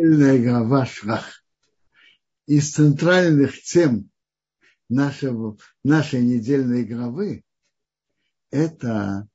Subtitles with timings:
[0.00, 1.44] недельная глава Шрах.
[2.46, 4.10] Из центральных тем
[4.88, 7.44] нашего, нашей недельной главы
[8.50, 9.28] это,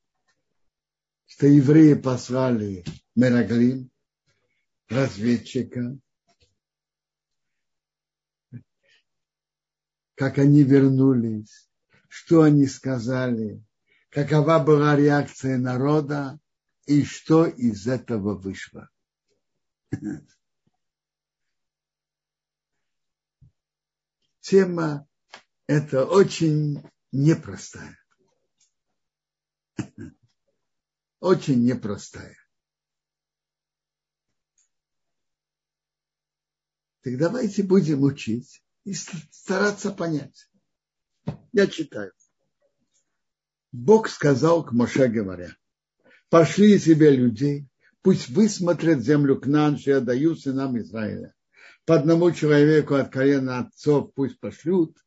[1.27, 2.83] что евреи послали
[3.15, 3.91] Мераглим,
[4.89, 5.99] разведчика,
[10.15, 11.69] как они вернулись,
[12.09, 13.63] что они сказали,
[14.09, 16.39] какова была реакция народа
[16.87, 18.89] и что из этого вышло.
[24.45, 25.07] Тема
[25.65, 27.97] это очень непростая.
[31.19, 32.37] Очень непростая.
[37.01, 40.47] Так давайте будем учить и стараться понять.
[41.51, 42.13] Я читаю.
[43.71, 45.57] Бог сказал к Моше, говоря,
[46.29, 47.67] пошли себе людей,
[48.03, 51.34] пусть высмотрят землю к нам, что я даю сынам Израиля.
[51.85, 54.97] По одному человеку от колена отцов пусть пошлют,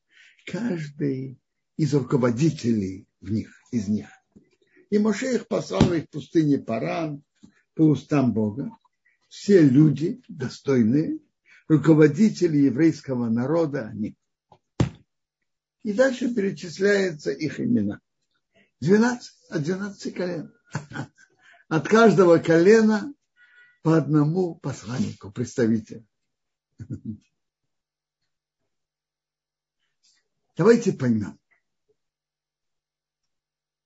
[0.46, 1.40] каждый
[1.76, 4.06] из руководителей в них, из них.
[4.90, 7.24] И Моше их послал в их пустыне Паран
[7.74, 8.70] по устам Бога.
[9.28, 11.18] Все люди достойные,
[11.66, 14.16] руководители еврейского народа, они.
[15.82, 18.00] И дальше перечисляются их имена.
[18.80, 20.52] 12, от 12 колен.
[21.68, 23.12] От каждого колена
[23.82, 26.06] по одному посланнику, представителю.
[30.56, 31.38] Давайте поймем,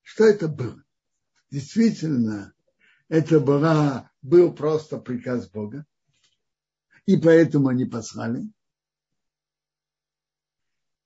[0.03, 0.83] что это было.
[1.51, 2.55] Действительно,
[3.09, 5.85] это была, был просто приказ Бога,
[7.05, 8.51] и поэтому они послали.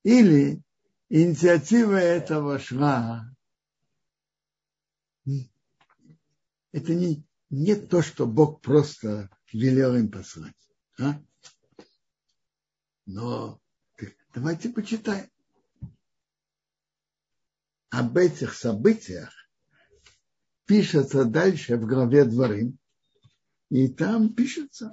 [0.05, 0.62] Или
[1.09, 3.37] инициатива этого шла
[6.73, 10.55] это не, не то, что Бог просто велел им послать.
[10.98, 11.21] А?
[13.07, 13.61] Но
[14.35, 15.31] давайте почитаем.
[17.91, 19.33] Об этих событиях
[20.67, 22.78] пишется дальше в главе Дворим.
[23.71, 24.93] И там пишется.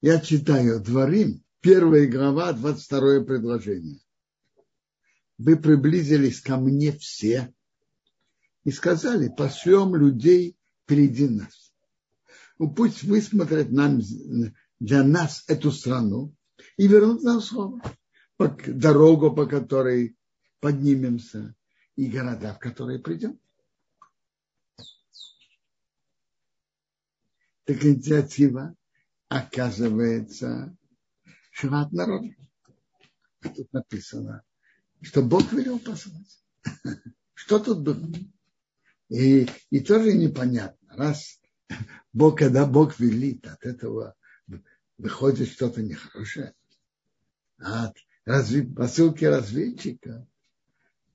[0.00, 4.00] Я читаю Дворим, первая глава, 22 предложение
[5.40, 7.54] вы приблизились ко мне все
[8.64, 11.69] и сказали, пошлем людей впереди нас.
[12.60, 14.02] Ну, пусть высмотрят нам,
[14.80, 16.36] для нас эту страну
[16.76, 17.80] и вернут нам слово.
[18.66, 20.14] Дорогу, по которой
[20.60, 21.54] поднимемся,
[21.96, 23.40] и города, в которые придем.
[27.64, 28.76] Так инициатива
[29.28, 30.76] оказывается
[31.52, 32.28] шват народа.
[33.40, 34.44] Тут написано,
[35.00, 36.44] что Бог велел послать.
[37.32, 38.06] Что тут было?
[39.08, 40.94] И, и тоже непонятно.
[40.94, 41.39] Раз
[42.12, 44.14] Бог, когда Бог велит, от этого
[44.98, 46.54] выходит что-то нехорошее.
[47.58, 50.26] От разве, посылки разведчика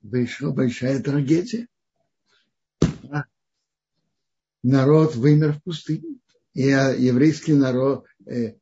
[0.02, 1.68] вышла большая трагедия.
[4.64, 6.20] Народ вымер в пустыне.
[6.54, 8.56] И еврейский народ, э,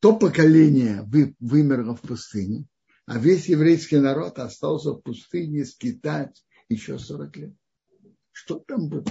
[0.00, 2.66] то поколение вы, вымерло в пустыне,
[3.06, 7.54] а весь еврейский народ остался в пустыне скитать еще 40 лет.
[8.32, 9.04] Что там было?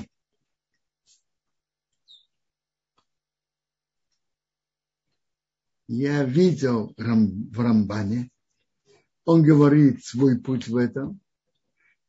[5.88, 8.30] Я видел в Рамбане,
[9.26, 11.20] он говорит свой путь в этом,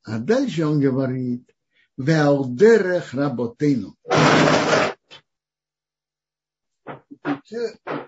[0.02, 1.48] а дальше он говорит,
[1.96, 3.96] Веалдерех работейну.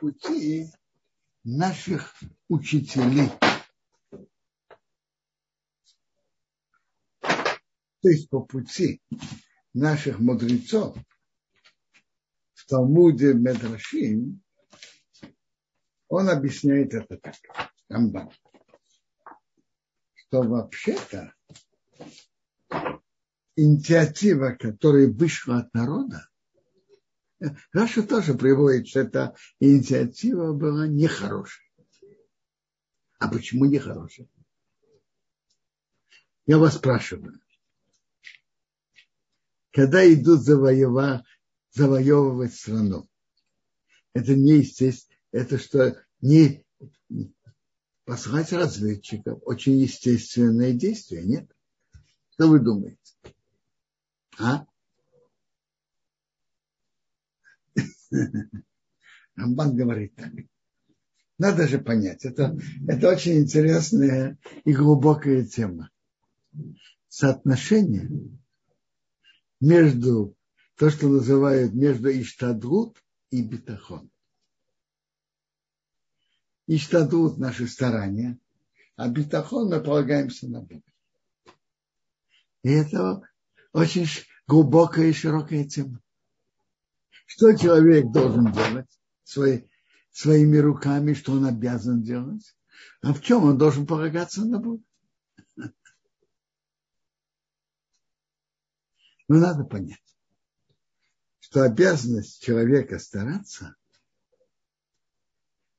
[0.00, 0.70] Пути,
[1.44, 2.14] наших
[2.48, 3.30] учителей.
[8.02, 9.00] то есть по пути
[9.74, 10.96] наших мудрецов
[12.54, 14.42] в Талмуде Медрашим,
[16.10, 17.36] он объясняет это так,
[17.88, 18.30] Рамбан,
[20.14, 21.32] что вообще-то
[23.56, 26.28] инициатива, которая вышла от народа,
[27.72, 31.66] Раша тоже приводит, что эта инициатива была нехорошая.
[33.18, 34.28] А почему нехорошая?
[36.44, 37.40] Я вас спрашиваю,
[39.70, 41.24] когда идут завоева,
[41.70, 43.08] завоевывать страну.
[44.12, 46.64] Это не естественно, это что не
[48.04, 51.50] послать разведчиков, очень естественное действие, нет?
[52.32, 52.98] Что вы думаете?
[54.38, 54.66] А?
[59.36, 60.32] Рамбан говорит так.
[61.38, 65.90] Надо же понять, это, это очень интересная и глубокая тема.
[67.08, 68.10] Соотношение
[69.60, 70.36] между
[70.76, 74.10] то, что называют между Иштадрут и Битахон.
[76.72, 78.38] Иштадрут– наши старания,
[78.94, 80.84] а Битахон мы полагаемся на Бога.
[82.62, 83.22] И это
[83.72, 84.06] очень
[84.46, 86.00] глубокая и широкая тема.
[87.26, 89.62] Что человек должен делать свои,
[90.12, 92.54] своими руками, что он обязан делать,
[93.02, 94.84] а в чем он должен полагаться на Бога.
[99.26, 99.98] Но надо понять,
[101.40, 103.74] что обязанность человека стараться,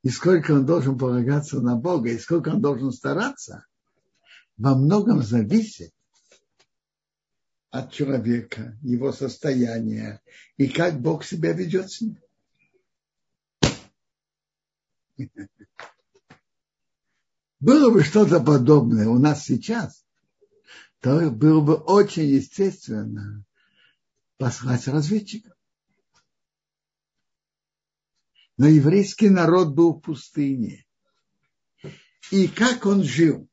[0.03, 3.65] и сколько он должен полагаться на Бога, и сколько он должен стараться,
[4.57, 5.93] во многом зависит
[7.69, 10.21] от человека, его состояния
[10.57, 12.19] и как Бог себя ведет с ним.
[17.59, 20.03] Было бы что-то подобное у нас сейчас,
[20.99, 23.43] то было бы очень естественно
[24.37, 25.50] послать разведчиков.
[28.61, 30.85] Но еврейский народ был в пустыне.
[32.29, 33.49] И как он жил?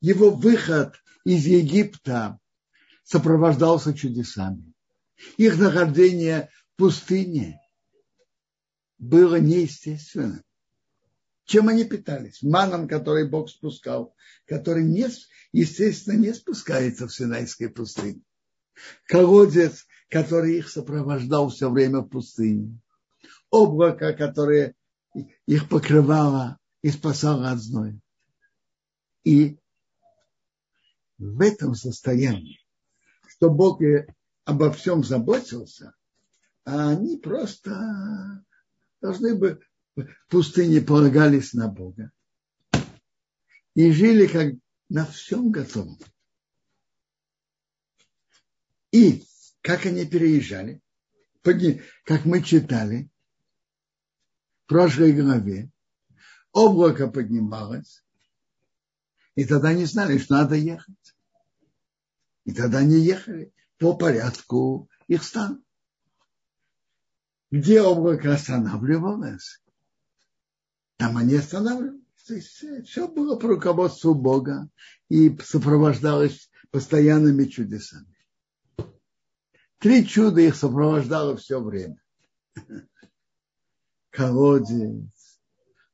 [0.00, 2.40] Его выход из Египта
[3.04, 4.72] сопровождался чудесами.
[5.36, 7.60] Их нахождение в пустыне
[8.98, 10.42] было неестественно.
[11.44, 12.42] Чем они питались?
[12.42, 14.12] Маном, который Бог спускал,
[14.44, 15.06] который, не,
[15.52, 18.22] естественно, не спускается в Синайской пустыне.
[19.06, 22.78] Колодец, который их сопровождал все время в пустыне.
[23.50, 24.74] Облако, которое
[25.46, 27.98] их покрывало и спасало от зноя.
[29.24, 29.58] И
[31.18, 32.60] в этом состоянии,
[33.28, 33.80] что Бог
[34.44, 35.94] обо всем заботился,
[36.64, 38.44] а они просто
[39.00, 39.60] должны бы
[39.96, 42.12] в пустыне полагались на Бога
[43.74, 44.54] и жили как
[44.88, 45.98] на всем готовом.
[48.90, 49.24] И
[49.66, 50.80] как они переезжали,
[51.42, 53.10] как мы читали
[54.62, 55.72] в прошлой главе,
[56.52, 58.04] облако поднималось,
[59.34, 61.16] и тогда не знали, что надо ехать.
[62.44, 65.64] И тогда они ехали по порядку их стан.
[67.50, 69.64] Где облако останавливалось,
[70.96, 72.04] там они останавливались.
[72.24, 74.68] То есть все было по руководству Бога
[75.08, 78.15] и сопровождалось постоянными чудесами.
[79.78, 82.00] Три чуда их сопровождало все время.
[84.10, 85.40] Колодец,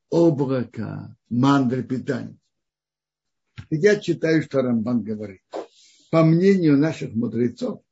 [0.08, 2.38] облако, мандр питания.
[3.70, 5.42] Я читаю, что Рамбан говорит.
[6.10, 7.82] По мнению наших мудрецов,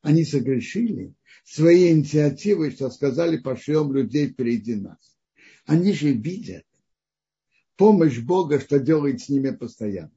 [0.00, 1.14] они согрешили
[1.44, 5.16] своей инициативой, что сказали, пошлем людей впереди нас.
[5.66, 6.64] Они же видят
[7.76, 10.12] помощь Бога, что делает с ними постоянно.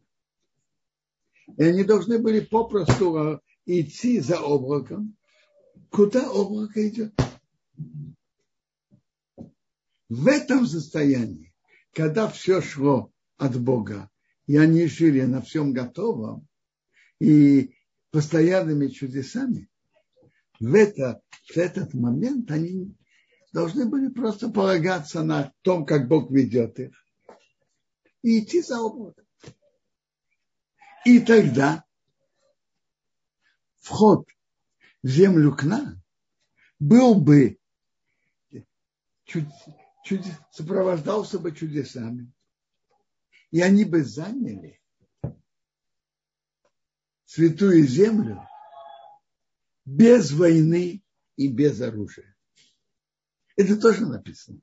[1.57, 5.15] И они должны были попросту идти за облаком.
[5.91, 7.13] Куда облако идет?
[10.09, 11.53] В этом состоянии,
[11.93, 14.09] когда все шло от Бога,
[14.47, 16.47] и они жили на всем готовом,
[17.19, 17.75] и
[18.11, 19.69] постоянными чудесами,
[20.59, 21.21] в, это,
[21.53, 22.95] в этот момент они
[23.51, 26.93] должны были просто полагаться на том, как Бог ведет их,
[28.21, 29.25] и идти за облаком.
[31.05, 31.86] И тогда
[33.87, 34.27] вход
[35.01, 36.01] в землю к нам
[36.79, 37.57] был бы
[39.23, 39.45] чуд,
[40.03, 40.21] чуд,
[40.51, 42.31] сопровождался бы чудесами.
[43.51, 44.81] И они бы заняли
[47.25, 48.45] святую землю
[49.85, 51.01] без войны
[51.37, 52.35] и без оружия.
[53.55, 54.59] Это тоже написано.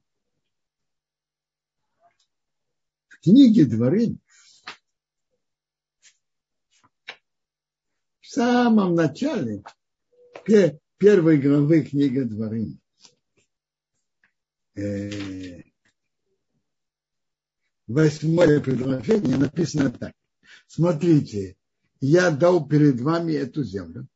[3.08, 4.18] В книге Дворы
[8.06, 9.62] в самом начале
[10.98, 12.78] первой главы книги Дворы
[14.76, 15.62] э,
[17.86, 20.12] восьмое предложение написано так.
[20.66, 21.56] Смотрите,
[22.00, 24.06] я дал перед вами эту землю.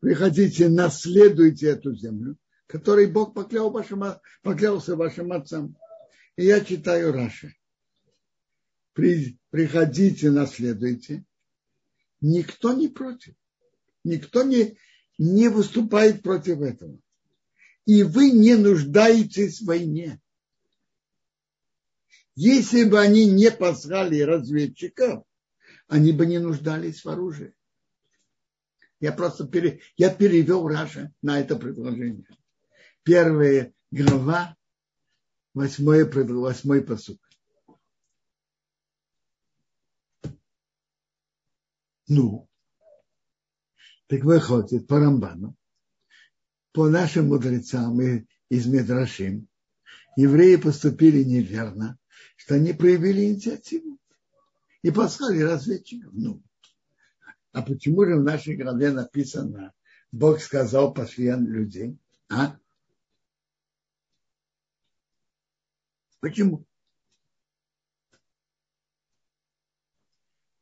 [0.00, 2.36] Приходите, наследуйте эту землю
[2.68, 4.04] который Бог поклял вашим,
[4.42, 5.76] поклялся вашим отцам.
[6.36, 7.56] И я читаю Раши.
[8.92, 11.24] При, приходите, наследуйте.
[12.20, 13.34] Никто не против.
[14.08, 14.76] Никто не,
[15.18, 16.98] не выступает против этого.
[17.84, 20.20] И вы не нуждаетесь в войне.
[22.34, 25.24] Если бы они не послали разведчиков,
[25.88, 27.54] они бы не нуждались в оружии.
[29.00, 32.26] Я просто пере, я перевел Раша на это предложение
[33.08, 34.54] первая глава,
[35.54, 37.18] восьмой, восьмой посуд.
[42.06, 42.47] Ну,
[44.08, 45.54] Так выходит по Рамбану,
[46.72, 49.48] по нашим мудрецам и из Медрашим,
[50.16, 51.98] евреи поступили неверно,
[52.36, 53.98] что они проявили инициативу
[54.80, 56.10] и послали разведчиков.
[56.14, 56.42] Ну,
[57.52, 59.74] а почему же в нашей главе написано,
[60.10, 61.98] Бог сказал, пошли людей?
[62.30, 62.58] А?
[66.20, 66.64] Почему?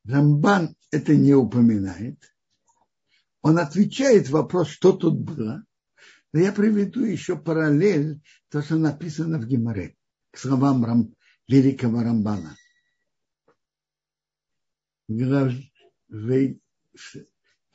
[0.03, 2.36] Рамбан это не упоминает.
[3.47, 5.63] Он отвечает вопрос, что тут было.
[6.33, 9.95] Но я приведу еще параллель, то, что написано в Гимаре,
[10.31, 11.15] к словам Рам,
[11.47, 12.57] великого Рамбана.
[15.07, 15.63] В,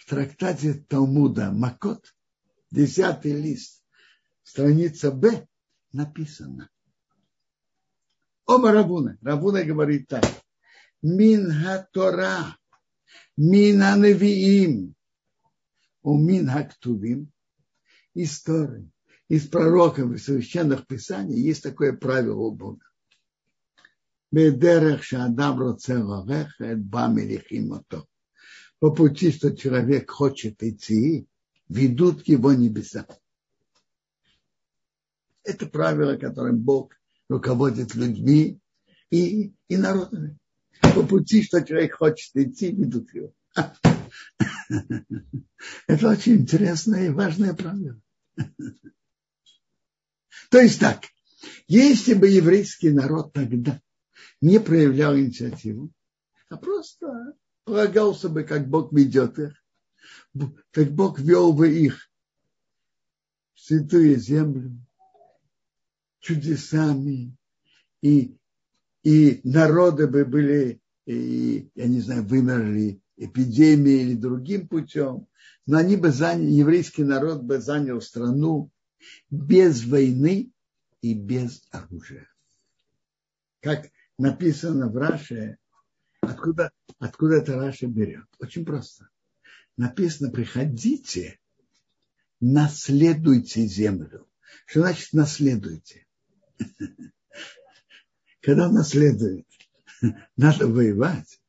[0.06, 2.14] трактате Талмуда Макот,
[2.70, 3.82] десятый лист,
[4.42, 5.48] страница Б,
[5.90, 6.68] написано.
[8.44, 9.16] Оба Рабуна.
[9.22, 10.24] Рабуна говорит так.
[11.00, 12.58] Мин ха-тора,
[13.38, 14.94] мин ха-невиим, у
[16.04, 17.30] мин ха-ктувим,
[18.14, 18.88] из Торы,
[19.28, 22.84] из пророков и священных писаний есть такое правило у Бога.
[28.78, 31.26] По пути, что человек хочет идти,
[31.68, 33.06] ведут его небеса.
[35.44, 36.94] Это правило, которым Бог
[37.28, 38.58] руководит людьми
[39.10, 40.38] и, и народами
[40.94, 43.32] по пути, что человек хочет идти, ведут его.
[45.86, 48.00] Это очень интересное и важное правило.
[50.50, 51.04] То есть так,
[51.68, 53.80] если бы еврейский народ тогда
[54.40, 55.92] не проявлял инициативу,
[56.48, 59.54] а просто полагался бы, как Бог ведет их,
[60.70, 62.10] как Бог вел бы их
[63.54, 64.78] в святую землю
[66.20, 67.36] чудесами,
[68.00, 68.36] и,
[69.02, 75.26] и народы бы были и, я не знаю, вымерли эпидемией или другим путем,
[75.66, 78.70] но они бы заняли, еврейский народ бы занял страну
[79.30, 80.50] без войны
[81.00, 82.28] и без оружия.
[83.60, 85.58] Как написано в Раше,
[86.20, 88.26] откуда, откуда это Раша берет?
[88.40, 89.08] Очень просто.
[89.76, 91.38] Написано, приходите,
[92.40, 94.28] наследуйте землю.
[94.66, 96.06] Что значит наследуйте?
[98.40, 99.46] Когда наследует?
[100.36, 101.40] надо воевать.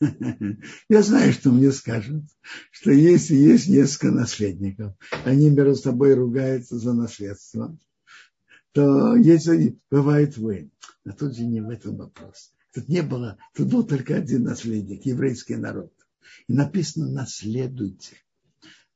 [0.88, 2.24] Я знаю, что мне скажут,
[2.70, 7.76] что если есть несколько наследников, они между собой ругаются за наследство,
[8.72, 10.70] то если бывает войн.
[11.04, 12.52] А тут же не в этом вопрос.
[12.74, 15.92] Тут не было, тут был только один наследник, еврейский народ.
[16.48, 18.16] И написано «наследуйте».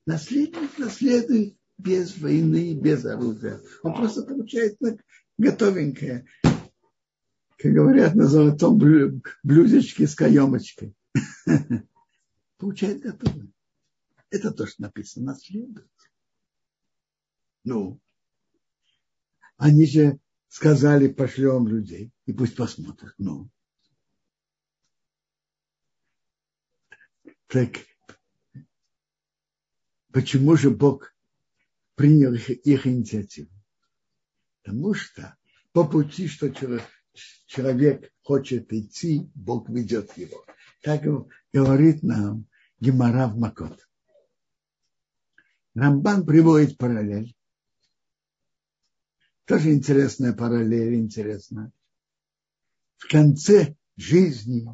[0.07, 3.61] Наследник наследует без войны, без оружия.
[3.83, 4.77] Он просто получает
[5.39, 6.27] готовенькое
[7.61, 10.95] как говорят, на золотом блюдечке с каемочкой.
[12.57, 13.49] Получает готово.
[14.31, 15.91] Это то, что написано, наследует.
[17.65, 18.01] Ну,
[19.57, 23.13] они же сказали, пошлем людей, и пусть посмотрят.
[23.19, 23.51] Ну,
[27.47, 27.73] так
[30.13, 31.15] почему же Бог
[31.95, 33.51] принял их, их инициативу?
[34.63, 35.37] Потому что
[35.73, 36.85] по пути, что человек,
[37.47, 40.45] человек хочет идти, Бог ведет его.
[40.83, 41.03] Так
[41.53, 42.47] говорит нам
[42.79, 43.89] Гемара в Макот.
[45.75, 47.35] Рамбан приводит параллель.
[49.45, 51.73] Тоже интересная параллель, интересная.
[52.97, 54.67] В конце жизни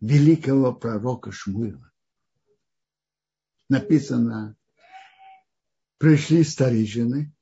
[0.00, 1.92] великого пророка Шмуила
[3.68, 4.56] написано,
[5.98, 7.32] пришли старейшины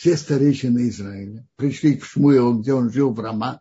[0.00, 3.60] все старейшины Израиля пришли к Шмуилу, где он жил в Рама,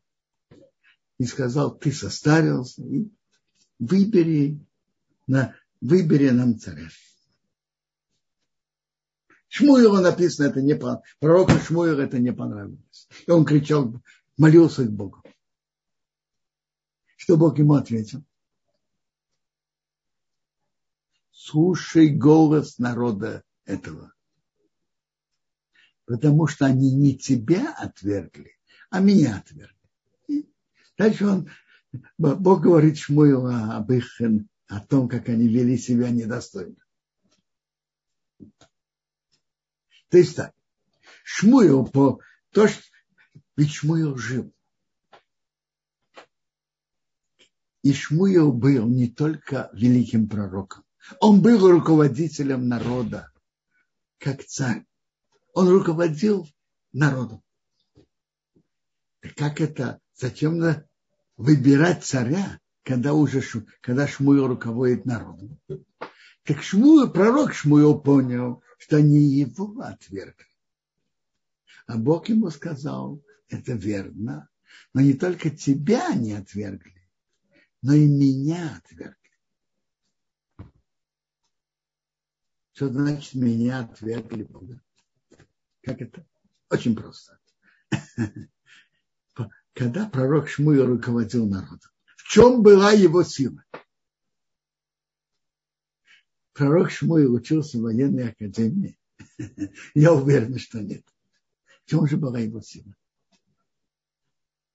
[1.18, 3.12] и сказал, ты состарился, и
[3.78, 4.66] выбери,
[5.28, 6.88] на, выбери нам царя.
[9.50, 10.76] Шмуилу написано, это не
[11.20, 13.10] пророку Шмуилу это не понравилось.
[13.28, 14.02] И он кричал,
[14.38, 15.22] молился к Богу.
[17.18, 18.24] Что Бог ему ответил?
[21.32, 24.14] Слушай голос народа этого
[26.10, 28.58] потому что они не тебя отвергли,
[28.90, 29.78] а меня отвергли.
[30.28, 30.52] И
[30.98, 31.50] дальше он,
[32.18, 34.20] Бог говорит Шмуилу об их,
[34.68, 36.84] о том, как они вели себя недостойно.
[40.10, 40.56] То есть так,
[41.24, 42.82] Шмуил по то, что
[43.56, 44.52] ведь Шмуил жил.
[47.84, 50.84] И Шмуил был не только великим пророком,
[51.20, 53.32] он был руководителем народа,
[54.18, 54.89] как царь
[55.60, 56.48] он руководил
[56.94, 57.44] народом.
[59.36, 60.00] Как это?
[60.16, 60.62] Зачем
[61.36, 63.42] выбирать царя, когда уже
[63.82, 65.60] когда Шмуил руководит народом.
[66.44, 70.48] Так Шмуил, пророк Шмуил понял, что они его отвергли.
[71.88, 74.48] А Бог ему сказал, это верно,
[74.94, 77.06] но не только тебя не отвергли,
[77.82, 79.18] но и меня отвергли.
[82.72, 84.82] Что значит меня отвергли Бога?
[85.90, 86.24] Как это?
[86.70, 87.40] Очень просто.
[89.74, 93.64] Когда пророк Шмуил руководил народом, в чем была его сила?
[96.54, 99.00] Пророк Шмуил учился в военной академии.
[99.96, 101.04] Я уверен, что нет.
[101.86, 102.94] В чем же была его сила?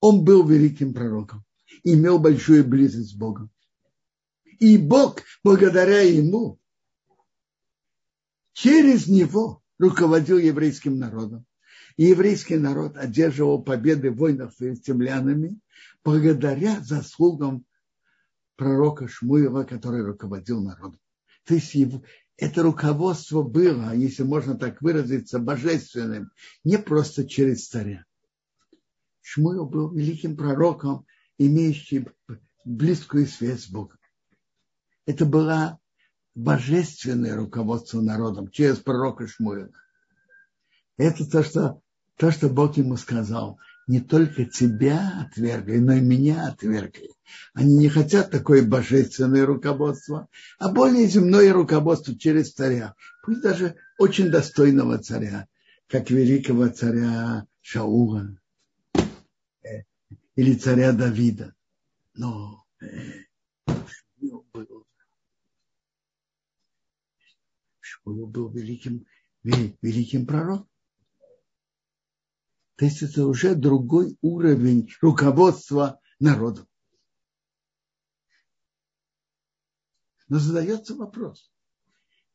[0.01, 1.45] Он был великим пророком,
[1.85, 3.49] имел большую близость с Богом.
[4.59, 6.59] И Бог, благодаря ему,
[8.51, 11.45] через него руководил еврейским народом.
[11.97, 15.59] И еврейский народ одерживал победы в войнах с филистимлянами
[16.03, 17.65] благодаря заслугам
[18.55, 20.99] пророка Шмуила, который руководил народом.
[21.45, 22.03] То есть его,
[22.37, 26.31] это руководство было, если можно так выразиться, божественным,
[26.63, 28.05] не просто через царя.
[29.21, 31.05] Шмуил был великим пророком,
[31.37, 32.07] имеющим
[32.65, 33.97] близкую связь с Богом.
[35.05, 35.79] Это было
[36.35, 39.69] божественное руководство народом через пророка Шмуила.
[40.97, 41.81] Это то, что,
[42.17, 43.57] то, что Бог ему сказал.
[43.87, 47.11] Не только тебя отвергли, но и меня отвергли.
[47.53, 50.27] Они не хотят такое божественное руководство,
[50.57, 52.95] а более земное руководство через царя.
[53.23, 55.47] Пусть даже очень достойного царя,
[55.87, 58.37] как великого царя Шаула
[58.95, 59.83] э,
[60.35, 61.53] или царя Давида.
[62.15, 62.65] Но
[63.67, 64.85] Шмуил был,
[68.05, 69.07] Шмуил был великим,
[69.43, 70.69] великим пророком.
[72.75, 76.67] То есть это уже другой уровень руководства народом.
[80.27, 81.51] Но задается вопрос.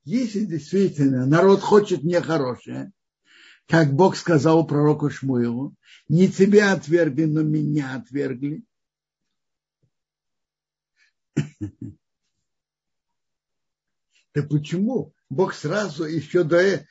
[0.05, 2.93] Если действительно народ хочет мне хорошее,
[3.67, 5.77] как Бог сказал пророку Шмуилу,
[6.09, 8.65] не тебя отвергли, но меня отвергли.
[14.33, 15.13] Да почему?
[15.31, 16.87] Бог сразу еще до,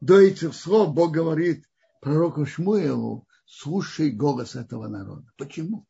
[0.00, 1.64] до этих слов Бог говорит
[2.00, 5.32] пророку Шмуилу, слушай голос этого народа.
[5.36, 5.86] Почему?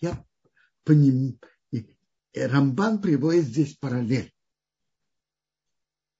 [0.00, 0.24] Я
[0.84, 1.38] поним...
[2.34, 4.32] Рамбан приводит здесь параллель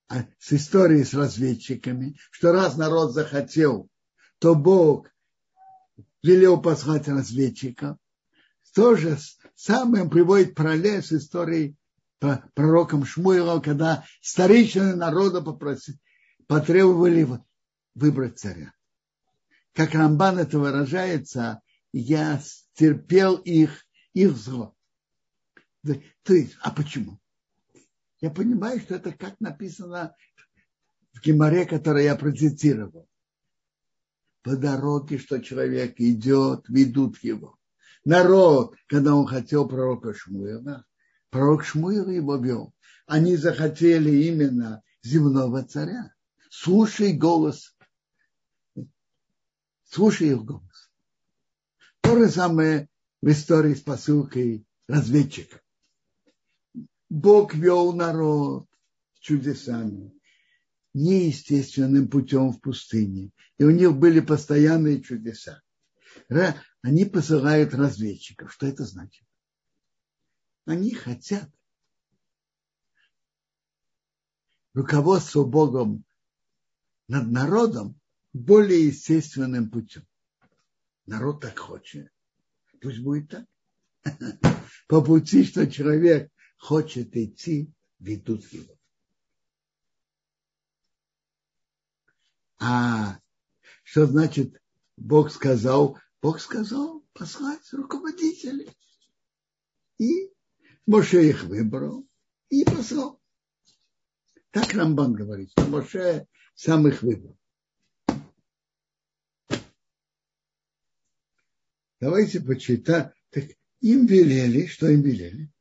[0.09, 3.87] а с историей с разведчиками, что раз народ захотел,
[4.39, 5.07] то Бог
[6.23, 7.97] велел послать разведчиков.
[8.73, 9.17] То же
[9.55, 11.75] самое приводит параллель с историей
[12.19, 15.97] пророком Шмуила, когда старейшины народа попросили,
[16.47, 17.27] потребовали
[17.95, 18.73] выбрать царя.
[19.73, 21.61] Как Рамбан это выражается,
[21.93, 22.41] я
[22.73, 24.75] терпел их их зло.
[25.83, 27.19] То есть, а почему?
[28.19, 30.13] Я понимаю, что это как написано
[31.13, 33.07] в Геморе, который я процитировал.
[34.41, 37.57] По дороге, что человек идет, ведут его.
[38.03, 40.85] Народ, когда он хотел пророка Шмуила,
[41.29, 42.73] пророк Шмуил его вел.
[43.05, 46.13] Они захотели именно земного царя.
[46.49, 47.75] Слушай голос.
[49.85, 50.91] Слушай их голос.
[52.01, 52.89] То же самое
[53.21, 55.61] в истории с посылкой разведчика.
[57.09, 58.67] Бог вел народ
[59.19, 60.13] чудесами,
[60.93, 63.31] неестественным путем в пустыне.
[63.57, 65.61] И у них были постоянные чудеса.
[66.81, 68.53] Они посылают разведчиков.
[68.53, 69.25] Что это значит?
[70.69, 71.49] Они хотят
[74.75, 76.05] руководство Богом
[77.07, 77.99] над народом
[78.33, 80.05] более естественным путем.
[81.07, 82.13] Народ так хочет.
[82.81, 83.47] Пусть будет так.
[84.87, 88.77] По пути, что человек хочет идти, ведут его.
[92.59, 93.19] А
[93.81, 94.61] что значит
[94.97, 95.97] Бог сказал?
[96.21, 98.69] Бог сказал послать руководителей.
[99.97, 100.31] И
[100.89, 102.03] Моше их выбрал
[102.49, 103.21] и послал.
[104.49, 106.25] Так Рамбан говорит, что Моше
[106.55, 107.37] сам их выбрал.
[111.99, 113.11] Давайте почитаем.
[113.29, 113.43] Так
[113.81, 115.51] им велели, что им велели?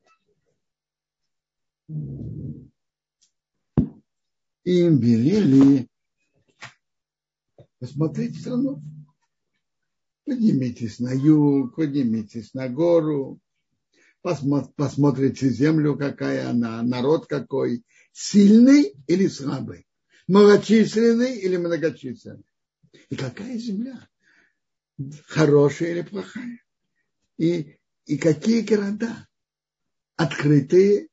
[4.64, 5.90] Им велели
[7.78, 8.82] посмотреть страну.
[10.24, 13.42] Поднимитесь на юг, поднимитесь на гору,
[14.22, 19.86] посмотрите землю, какая она, народ какой, сильный или слабый,
[20.26, 22.44] многочисленный или многочисленный.
[23.10, 24.08] И какая земля?
[25.26, 26.60] хорошая или плохая.
[27.36, 29.28] И, и какие города
[30.16, 31.08] открытые,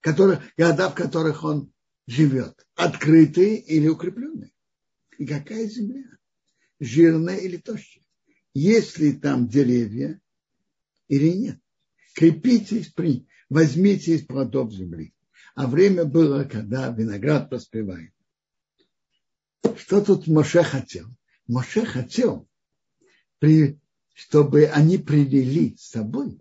[0.00, 1.72] которые, города, в которых он
[2.06, 4.52] живет, открытые или укрепленные.
[5.18, 6.04] И какая земля,
[6.78, 8.04] жирная или тощая.
[8.54, 10.20] Есть ли там деревья
[11.08, 11.60] или нет.
[12.16, 15.12] Крепитесь, при, возьмите из плодов земли.
[15.54, 18.10] А время было, когда виноград поспевает.
[19.76, 21.08] Что тут Моше хотел?
[21.46, 22.48] Моше хотел,
[24.14, 26.40] чтобы они привели с собой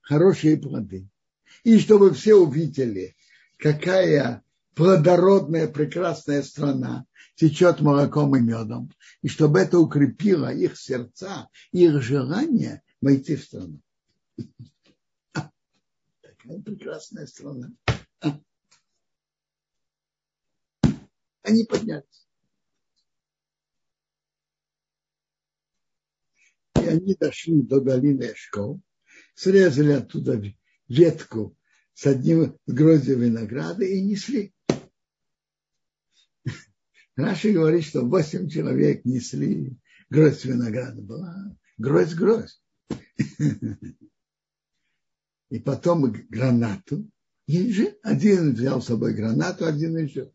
[0.00, 1.10] хорошие плоды.
[1.62, 3.16] И чтобы все увидели,
[3.58, 4.42] какая
[4.74, 8.90] плодородная, прекрасная страна течет молоком и медом,
[9.20, 13.82] и чтобы это укрепило их сердца, их желание войти в страну.
[15.32, 17.72] Такая прекрасная страна.
[21.42, 22.28] Они поднялись.
[26.76, 28.80] И они дошли до долины Эшкол,
[29.34, 30.40] срезали оттуда
[30.88, 31.56] ветку
[31.94, 34.54] с одним гроздем винограда и несли.
[37.16, 39.76] Наши говорит, что восемь человек несли
[40.08, 41.02] гроздь винограда.
[41.02, 42.62] Была гроздь-гроздь.
[45.50, 47.08] И потом гранату.
[47.46, 50.30] И же один взял с собой гранату, один еще.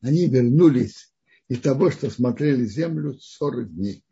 [0.00, 1.14] Они вернулись
[1.48, 4.04] из того, что смотрели землю 40 дней.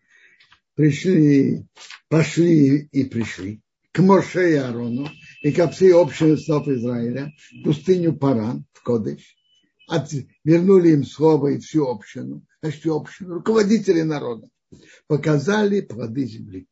[0.74, 1.66] Пришли,
[2.08, 5.08] пошли и пришли к Моше и Арону
[5.42, 9.36] и ко всей общей снов Израиля, пустыню Паран, в Кодыш,
[9.86, 10.10] от,
[10.44, 14.48] вернули им слово и всю общину, а всю общину, руководители народа,
[15.06, 16.66] показали плоды земли.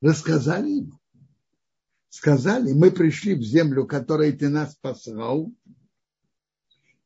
[0.00, 0.98] Рассказали им.
[2.08, 5.52] Сказали, мы пришли в землю, которой ты нас послал,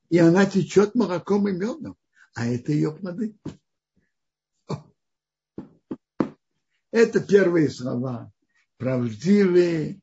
[0.08, 1.96] и она течет молоком и медом,
[2.34, 3.36] а это ее плоды.
[6.90, 8.32] Это первые слова,
[8.78, 10.00] правдивые,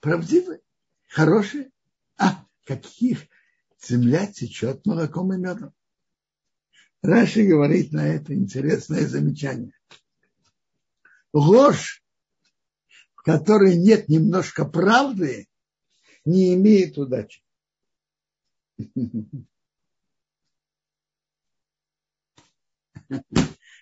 [0.00, 0.60] правдивые,
[1.08, 1.70] хорошие.
[2.18, 3.28] А, каких
[3.80, 5.72] земля течет молоком и медом.
[7.00, 9.72] Раши говорит на это интересное замечание.
[11.32, 12.02] Ложь,
[13.14, 15.48] в которой нет немножко правды,
[16.24, 17.42] не имеет удачи.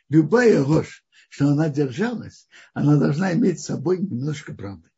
[0.09, 4.91] Любая ложь, что она держалась, она должна иметь с собой немножко правды.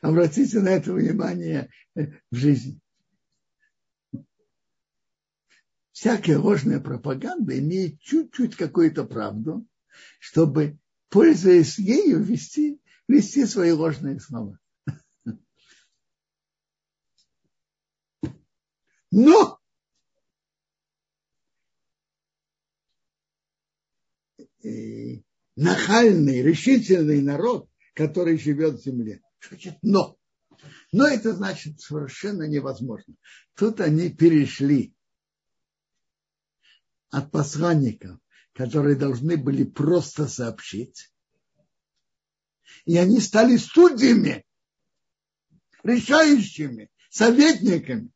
[0.00, 2.80] Обратите на это внимание в жизни.
[5.92, 9.66] Всякая ложная пропаганда имеет чуть-чуть какую-то правду,
[10.18, 10.78] чтобы,
[11.08, 14.58] пользуясь ею, вести, вести свои ложные слова.
[19.10, 19.60] Но
[25.56, 29.22] нахальный, решительный народ, который живет в земле.
[29.46, 30.16] Значит но?
[30.92, 33.14] Но это значит совершенно невозможно.
[33.54, 34.94] Тут они перешли
[37.10, 38.18] от посланников,
[38.54, 41.12] которые должны были просто сообщить,
[42.84, 44.44] и они стали судьями,
[45.82, 48.10] решающими, советниками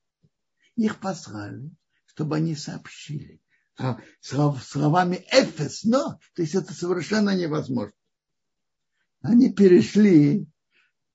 [0.76, 1.70] их послали,
[2.06, 3.40] чтобы они сообщили.
[3.78, 7.92] А словами эфес, но, то есть это совершенно невозможно.
[9.20, 10.46] Они перешли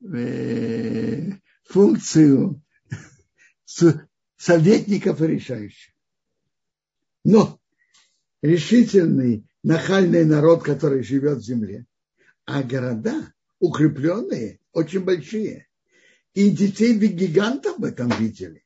[0.03, 1.31] э,
[1.63, 2.61] функцию
[4.37, 5.93] советников и решающих.
[7.23, 7.59] Но
[8.41, 11.85] решительный, нахальный народ, который живет в земле,
[12.45, 15.67] а города укрепленные, очень большие.
[16.33, 18.63] И детей гигантов в этом видели.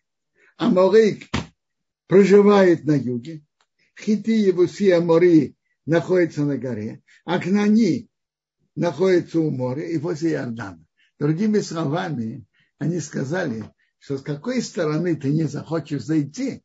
[0.58, 1.28] Амалик
[2.08, 3.44] проживает на юге,
[4.00, 8.10] Хити, Евуси, Амори находятся на горе, а Кнани
[8.76, 10.86] находится у моря и возле Иордана.
[11.18, 12.46] Другими словами,
[12.78, 13.64] они сказали,
[14.00, 16.62] что с какой стороны ты не захочешь зайти,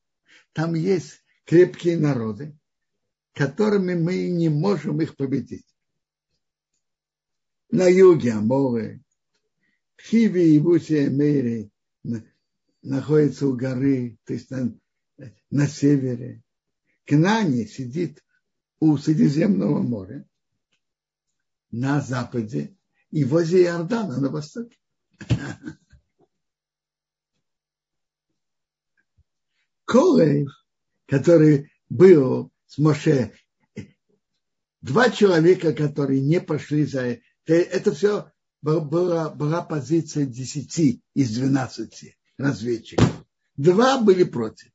[0.52, 2.58] там есть крепкие народы,
[3.32, 5.66] которыми мы не можем их победить.
[7.70, 9.02] На юге Аморы,
[10.00, 11.70] Хиви и Бусия Мейри
[12.82, 14.76] находится у горы, то есть на,
[15.50, 16.42] на севере.
[17.04, 18.24] Кнане сидит
[18.80, 20.26] у Средиземного моря
[21.70, 22.76] на западе
[23.10, 24.78] и возле Иордана на востоке.
[29.84, 30.48] Колев,
[31.06, 33.32] который был с Моше,
[34.80, 37.18] два человека, которые не пошли за...
[37.46, 38.30] Это все
[38.62, 43.26] была, была позиция десяти из двенадцати разведчиков.
[43.56, 44.70] Два были против.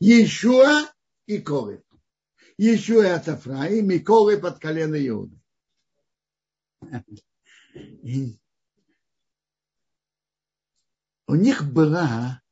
[0.00, 0.90] Ешуа
[1.26, 1.84] и Колы.
[2.58, 5.38] Ешуа от Афраим и Колы под колено Иуды.
[11.28, 12.42] У них была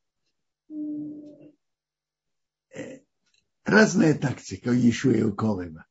[3.65, 5.87] разная тактика у Ешуа и у Колыма.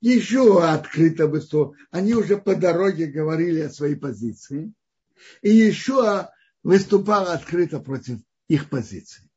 [0.00, 1.76] Еще открыто выступал.
[1.90, 4.72] Они уже по дороге говорили о своей позиции.
[5.42, 6.30] И еще
[6.62, 9.28] выступал открыто против их позиции.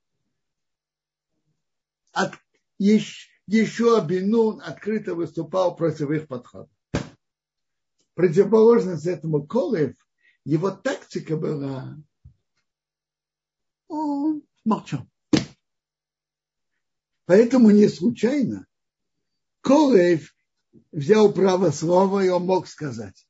[2.14, 2.34] От,
[2.78, 6.70] еще Бенун открыто выступал против их подхода.
[8.14, 9.96] Противоположность этому Колев,
[10.46, 11.98] его тактика была,
[13.88, 15.08] он молчал.
[17.26, 18.68] Поэтому не случайно
[19.62, 20.36] Колев
[20.92, 23.26] взял право слова, и он мог сказать.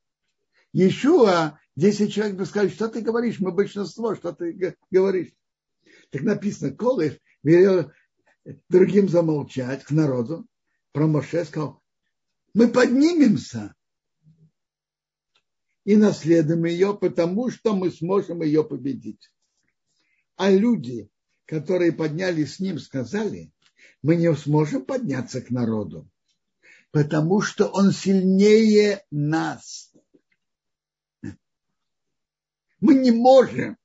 [0.72, 5.32] Еще 10 человек бы сказали, что ты говоришь, мы большинство, что ты говоришь.
[6.10, 7.92] Так написано, Колев велел
[8.68, 10.46] другим замолчать, к народу,
[10.92, 11.80] про Моше сказал,
[12.52, 13.74] мы поднимемся
[15.84, 19.30] и наследуем ее, потому что мы сможем ее победить.
[20.36, 21.08] А люди,
[21.46, 23.53] которые поднялись с ним, сказали,
[24.04, 26.06] мы не сможем подняться к народу,
[26.90, 29.90] потому что он сильнее нас.
[32.80, 33.78] Мы не можем.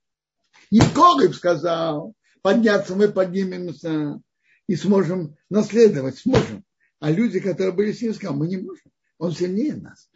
[0.71, 4.21] И Колыб сказал, подняться мы поднимемся
[4.67, 6.65] и сможем наследовать, сможем.
[6.99, 8.91] А люди, которые были с ним, сказали, мы не можем.
[9.19, 10.09] Он сильнее нас.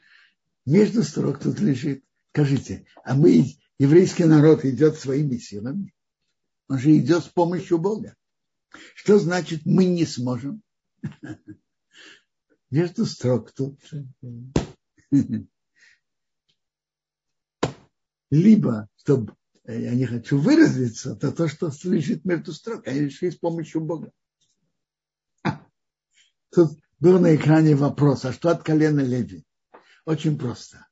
[0.65, 2.03] Между строк тут лежит.
[2.33, 3.45] Скажите, а мы,
[3.79, 5.93] еврейский народ, идет своими силами?
[6.67, 8.17] Он же идет с помощью Бога.
[8.95, 10.61] Что значит мы не сможем?
[12.73, 13.79] между строк тут.
[18.31, 23.37] Либо, чтобы я не хочу выразиться, то то, что лежит между строк, они решили с
[23.37, 24.11] помощью Бога.
[26.49, 29.45] Тут был на экране вопрос, а что от колена Леви?
[30.05, 30.87] Очень просто.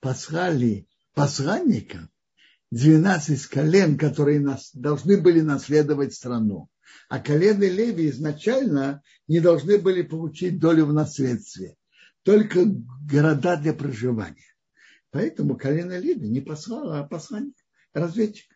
[0.00, 2.02] Послали посланников
[2.72, 6.68] 12 колен, которые нас, должны были наследовать страну.
[7.08, 11.76] А колены Леви изначально не должны были получить долю в наследстве,
[12.22, 14.54] только города для проживания.
[15.10, 17.56] Поэтому колено Леви не послало, а посланник,
[17.92, 18.50] разведчик.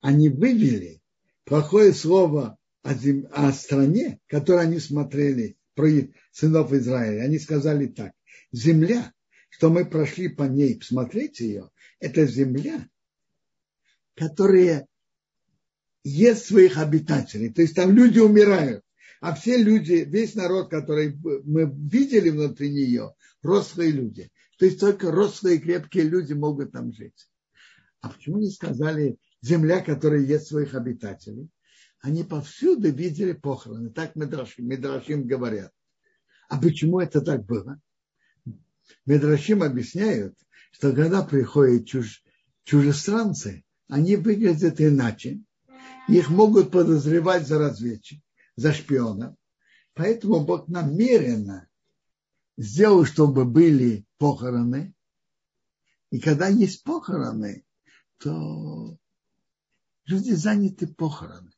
[0.00, 1.02] Они вывели
[1.44, 3.26] плохое слово о, зем...
[3.32, 5.88] о стране, которую они смотрели про
[6.30, 7.22] сынов Израиля.
[7.22, 8.12] Они сказали так.
[8.52, 9.12] Земля,
[9.48, 11.70] что мы прошли по ней, посмотреть ее,
[12.00, 12.88] это земля,
[14.14, 14.86] которые
[16.04, 17.52] ест своих обитателей.
[17.52, 18.82] То есть там люди умирают.
[19.20, 24.30] А все люди, весь народ, который мы видели внутри нее, рослые люди.
[24.58, 27.28] То есть только рослые крепкие люди могут там жить.
[28.00, 31.48] А почему не сказали земля, которая ест своих обитателей?
[32.00, 33.88] Они повсюду видели похороны.
[33.88, 35.72] Так Медрашим, Медрашим говорят.
[36.50, 37.80] А почему это так было?
[39.06, 40.36] Медрашим объясняют,
[40.70, 42.22] что когда приходят чуж,
[42.64, 45.40] чужестранцы, они выглядят иначе.
[46.08, 48.22] Их могут подозревать за разведчик,
[48.56, 49.36] за шпиона.
[49.94, 51.68] Поэтому Бог намеренно
[52.56, 54.94] сделал, чтобы были похороны.
[56.10, 57.64] И когда есть похороны,
[58.18, 58.96] то
[60.06, 61.50] люди заняты похороны.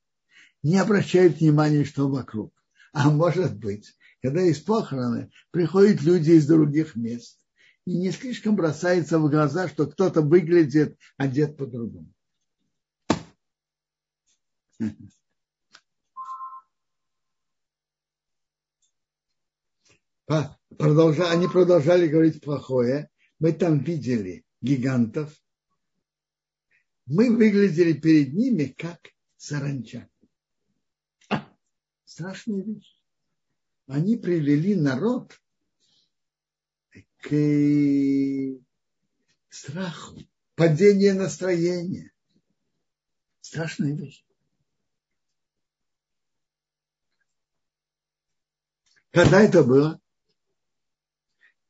[0.62, 2.52] Не обращают внимания, что вокруг.
[2.92, 7.38] А может быть, когда есть похороны, приходят люди из других мест.
[7.84, 12.12] И не слишком бросается в глаза, что кто-то выглядит одет по-другому.
[14.78, 14.96] Они
[20.76, 23.10] продолжали говорить плохое.
[23.38, 25.34] Мы там видели гигантов.
[27.06, 28.98] Мы выглядели перед ними как
[29.36, 30.08] саранча.
[32.04, 33.00] Страшная вещь.
[33.86, 35.40] Они привели народ
[37.18, 37.28] к
[39.48, 40.18] страху,
[40.56, 42.12] падение настроения.
[43.40, 44.25] Страшная вещь.
[49.16, 49.98] Когда это было?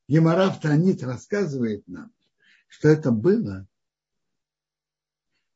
[0.08, 2.12] Геморав Танит рассказывает нам,
[2.66, 3.68] что это было.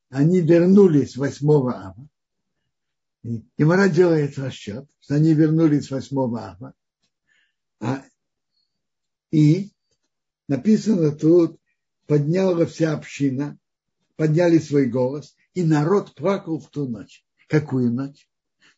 [0.09, 2.09] Они вернулись 8 ава.
[3.25, 6.75] Гемора делает расчет, что они вернулись 8 ава.
[7.81, 8.05] А,
[9.33, 9.73] и
[10.47, 11.61] написано тут,
[12.07, 13.59] подняла вся община,
[14.15, 17.27] подняли свой голос, и народ плакал в ту ночь.
[17.49, 18.31] Какую ночь?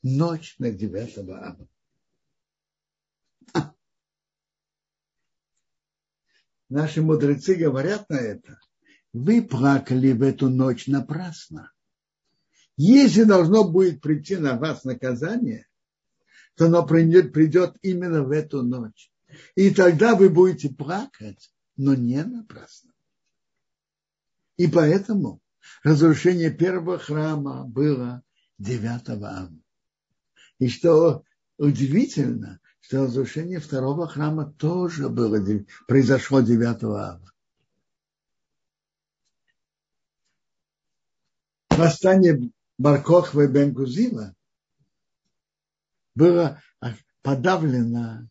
[0.02, 1.68] Ночь на 9 ава.
[6.68, 8.58] Наши мудрецы говорят на это,
[9.12, 11.70] вы плакали в эту ночь напрасно.
[12.76, 15.66] Если должно будет прийти на вас наказание,
[16.56, 19.12] то оно придет, именно в эту ночь.
[19.54, 22.92] И тогда вы будете плакать, но не напрасно.
[24.56, 25.40] И поэтому
[25.82, 28.22] разрушение первого храма было
[28.58, 29.50] 9 ава.
[30.58, 31.24] И что
[31.58, 35.40] удивительно, что разрушение второго храма тоже было,
[35.86, 37.32] произошло 9 ава.
[41.70, 43.74] Восстание Баркохва и Бен
[46.14, 46.62] было
[47.22, 48.28] подавлено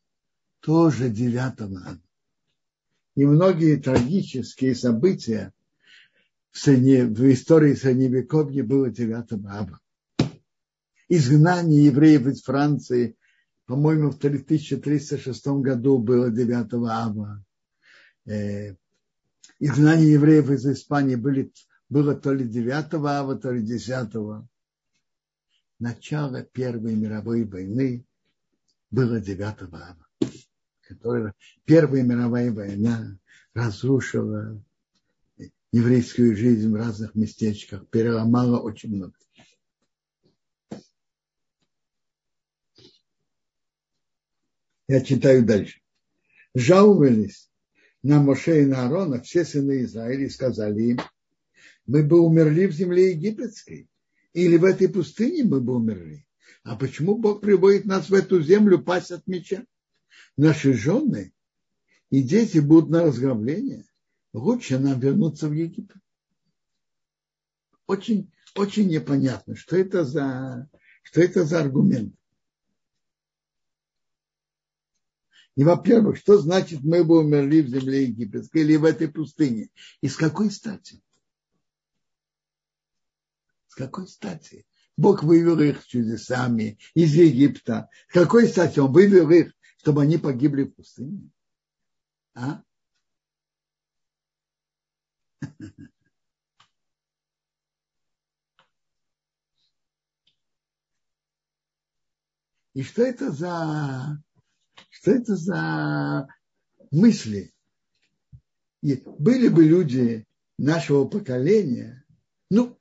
[0.60, 2.00] тоже 9 ава.
[3.16, 5.54] И многие трагические события
[6.52, 9.80] в, средне, в истории Средневековья было 9 ава.
[11.08, 13.18] Изгнание евреев из Франции,
[13.72, 17.42] по-моему, в 1306 году было 9 ава.
[18.26, 18.76] Э,
[19.60, 21.54] изгнание евреев из Испании были,
[21.88, 24.10] было то ли 9 ава, то ли 10.
[25.80, 28.06] Начало Первой мировой войны
[28.90, 30.06] было 9 ава.
[30.82, 33.18] Которая, Первая мировая война
[33.54, 34.62] разрушила
[35.72, 39.14] еврейскую жизнь в разных местечках, переломала очень много.
[44.92, 45.80] Я читаю дальше.
[46.54, 47.50] Жаловались
[48.04, 51.00] на Моше и на Аарона все сыны Израиля и сказали им,
[51.86, 53.90] мы бы умерли в земле египетской,
[54.34, 56.28] или в этой пустыне мы бы умерли.
[56.64, 59.66] А почему Бог приводит нас в эту землю пасть от меча?
[60.36, 61.32] Наши жены
[62.10, 63.86] и дети будут на разграбление
[64.34, 66.02] лучше нам вернуться в Египет.
[67.88, 70.70] Очень, очень непонятно, что это за,
[71.04, 72.14] что это за аргумент.
[75.62, 79.70] И, во-первых, что значит мы бы умерли в земле египетской или в этой пустыне?
[80.02, 81.04] И с какой стати?
[83.68, 84.66] С какой стати?
[84.98, 87.92] Бог вывел их чудесами из Египта.
[88.10, 91.30] С какой стати Он вывел их, чтобы они погибли в пустыне?
[92.34, 92.64] А?
[102.74, 104.24] И что это за,
[105.02, 106.28] что это за
[106.92, 107.54] мысли?
[108.82, 110.26] И были бы люди
[110.58, 112.06] нашего поколения,
[112.50, 112.80] ну,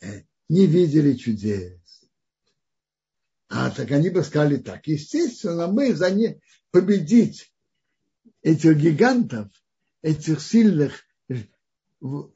[0.00, 1.80] э, не видели чудес.
[3.48, 4.86] А так они бы сказали так.
[4.86, 6.40] Естественно, мы за не
[6.70, 7.52] победить
[8.42, 9.50] этих гигантов–
[10.04, 11.02] этих сильных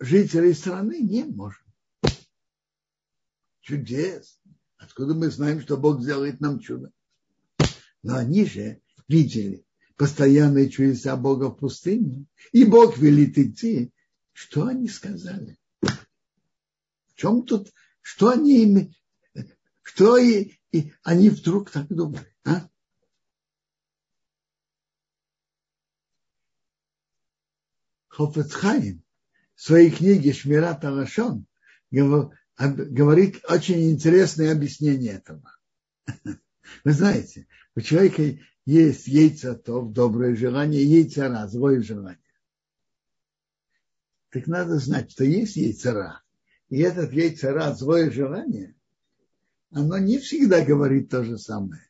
[0.01, 1.67] жителей страны не можем.
[3.61, 4.41] Чудес.
[4.79, 6.91] Откуда мы знаем, что Бог сделает нам чудо?
[8.09, 9.67] Но они же видели
[9.97, 12.25] постоянные чудеса Бога в пустыне.
[12.53, 13.93] И Бог велит идти.
[14.33, 15.59] Что они сказали?
[15.83, 18.97] В чем тут, что они ими,
[19.83, 22.35] что и, и они вдруг так думали?
[22.47, 22.71] А?
[28.09, 29.05] Хофецхайм
[29.55, 31.45] в своей книге Шмират Алашон
[31.91, 35.55] говорит очень интересное объяснение этого.
[36.85, 42.19] Вы знаете, у человека есть яйца то доброе желание, яйца раз, злое желание.
[44.31, 46.23] Так надо знать, что есть яйцера.
[46.69, 48.75] И этот яйцера, злое желание,
[49.71, 51.83] оно не всегда говорит то же самое.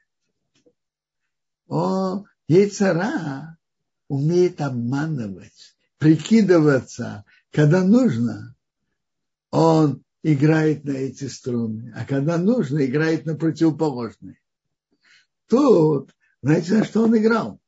[1.66, 3.58] О, яйцера
[4.08, 8.54] умеет обманывать прикидываться, когда нужно,
[9.50, 14.38] он играет на эти струны, а когда нужно, играет на противоположные.
[15.48, 17.60] Тут, знаете, на что он играл?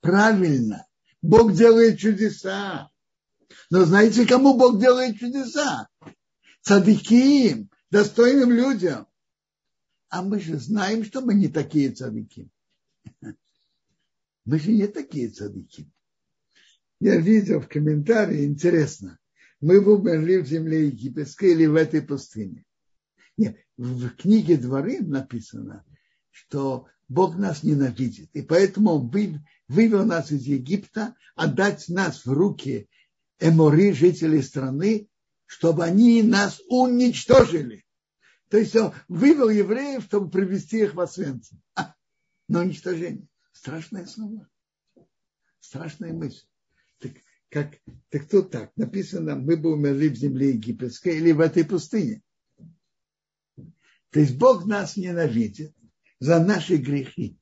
[0.00, 0.86] Правильно.
[1.22, 2.90] Бог делает чудеса.
[3.70, 5.88] Но знаете, кому Бог делает чудеса?
[6.60, 9.06] Цадыки, достойным людям.
[10.08, 12.50] А мы же знаем, что мы не такие цадыки.
[14.44, 15.90] Мы же не такие цадыки.
[17.00, 19.18] Я видел в комментарии, интересно,
[19.60, 22.64] мы бы умерли в земле египетской или в этой пустыне.
[23.36, 25.84] Нет, в книге Дворы написано,
[26.30, 29.12] что Бог нас ненавидит, и поэтому Он
[29.68, 32.88] вывел нас из Египта, отдать нас в руки
[33.40, 35.08] эмори, жителей страны,
[35.46, 37.84] чтобы они нас уничтожили.
[38.48, 41.60] То есть он вывел евреев, чтобы привести их в Освенцим.
[41.74, 41.94] А,
[42.48, 43.26] на уничтожение.
[43.52, 44.48] Страшное слово.
[45.60, 46.44] Страшная мысль.
[47.00, 47.12] Так,
[47.48, 47.78] как,
[48.10, 48.72] так кто так?
[48.76, 52.22] Написано, мы бы умерли в земле египетской или в этой пустыне.
[54.14, 55.74] То есть Бог нас ненавидит
[56.20, 57.36] за наши грехи.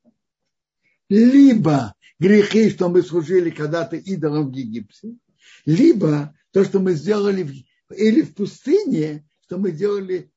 [1.10, 5.18] либо грехи, что мы служили когда-то идолам в Египте,
[5.66, 10.32] либо то, что мы сделали в, или в пустыне, что мы делали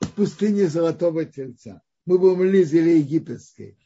[0.00, 1.80] в пустыне Золотого Тельца.
[2.04, 3.78] Мы будем лизили египетской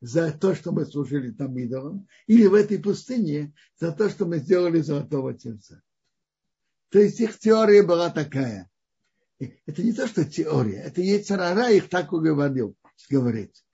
[0.00, 4.38] за то, что мы служили там идолам, или в этой пустыне за то, что мы
[4.38, 5.80] сделали Золотого Тельца.
[6.88, 8.69] То есть их теория была такая.
[9.40, 12.76] Это не то, что теория, это Ецарара их так уговорил,
[13.08, 13.64] говорит.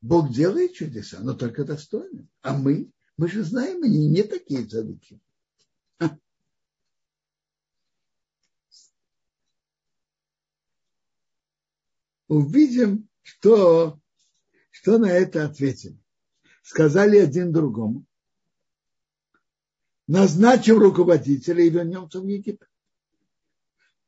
[0.00, 2.26] Бог делает чудеса, но только достойно.
[2.40, 5.20] А мы, мы же знаем, они не такие задыки.
[12.26, 14.00] Увидим, что,
[14.70, 15.98] что на это ответили.
[16.62, 18.06] Сказали один другому
[20.12, 22.68] назначим руководителя и вернемся в Египет.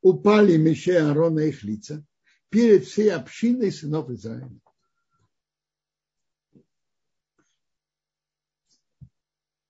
[0.05, 2.05] Упали мечи Аарона и их лица
[2.49, 4.61] перед всей общиной сынов Израиля.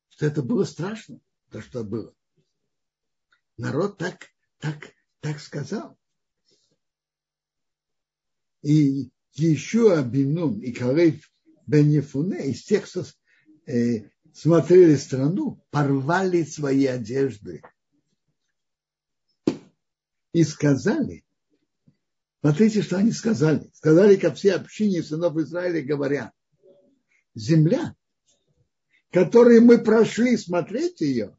[0.09, 1.21] Что это было страшно,
[1.51, 2.13] то, что было.
[3.55, 4.27] Народ так,
[4.59, 5.97] так, так сказал.
[8.61, 11.31] И еще Абинун и Калейф
[11.65, 13.05] Бен Ефуне из тех, кто
[13.67, 17.61] э, смотрели страну, порвали свои одежды
[20.35, 21.23] и сказали,
[22.41, 23.71] смотрите, что они сказали.
[23.73, 26.33] Сказали ко всей общине сынов Израиля, говоря,
[27.35, 27.95] земля,
[29.11, 31.37] которой мы прошли смотреть ее,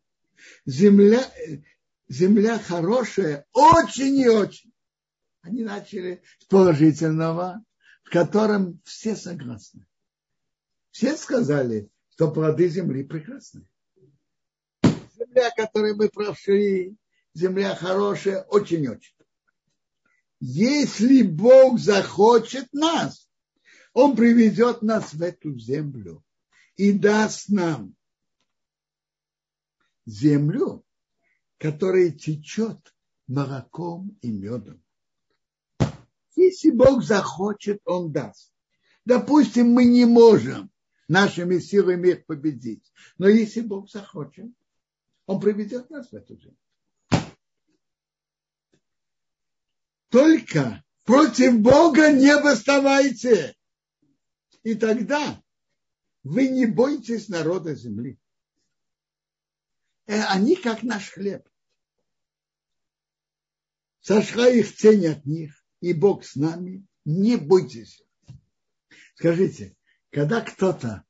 [0.64, 1.22] земля,
[2.08, 4.72] земля хорошая, очень и очень.
[5.42, 7.62] Они начали с положительного,
[8.02, 9.86] в котором все согласны.
[10.90, 13.68] Все сказали, что плоды земли прекрасны.
[14.82, 16.96] Земля, которую мы прошли,
[17.36, 19.14] земля хорошая, очень-очень.
[20.40, 23.28] Если Бог захочет нас,
[23.92, 26.24] Он приведет нас в эту землю
[26.76, 27.94] и даст нам
[30.06, 30.84] землю,
[31.58, 32.94] которая течет
[33.26, 34.82] молоком и медом.
[36.36, 38.52] Если Бог захочет, Он даст.
[39.04, 40.70] Допустим, мы не можем
[41.08, 42.92] нашими силами их победить.
[43.18, 44.50] Но если Бог захочет,
[45.26, 46.58] Он приведет нас в эту землю.
[50.08, 53.56] Только против Бога не восставайте.
[54.62, 55.42] И тогда
[56.22, 58.18] вы не бойтесь народа земли.
[60.06, 61.48] Э, они как наш хлеб.
[64.00, 66.86] Сошла их тень от них, и Бог с нами.
[67.04, 68.04] Не бойтесь.
[69.14, 69.76] Скажите,
[70.10, 71.04] когда кто-то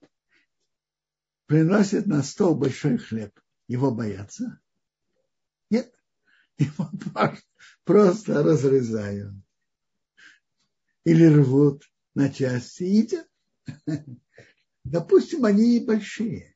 [1.47, 3.39] приносит на стол большой хлеб,
[3.69, 4.61] его боятся?
[5.71, 5.95] Нет.
[6.59, 6.91] Его
[7.85, 9.35] просто разрезают.
[11.05, 11.85] Или рвут
[12.15, 13.29] на части и едят.
[14.85, 16.55] Допустим, они и большие.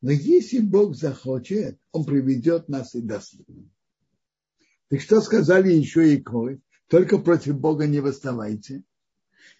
[0.00, 3.34] Но если Бог захочет, Он приведет нас и даст.
[4.88, 6.60] Так что сказали еще и Кой?
[6.88, 8.84] Только против Бога не восставайте.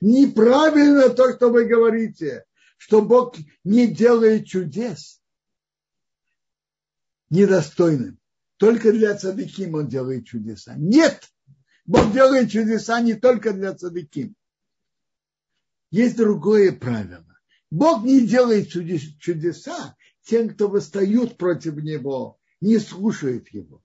[0.00, 2.44] Неправильно то, что вы говорите,
[2.76, 5.22] что Бог не делает чудес
[7.30, 8.18] недостойным.
[8.62, 10.74] Только для цадыким он делает чудеса.
[10.76, 11.28] Нет!
[11.84, 14.36] Бог делает чудеса не только для цадыким.
[15.90, 17.26] Есть другое правило.
[17.72, 23.82] Бог не делает чудеса тем, кто восстают против Него, не слушает Его.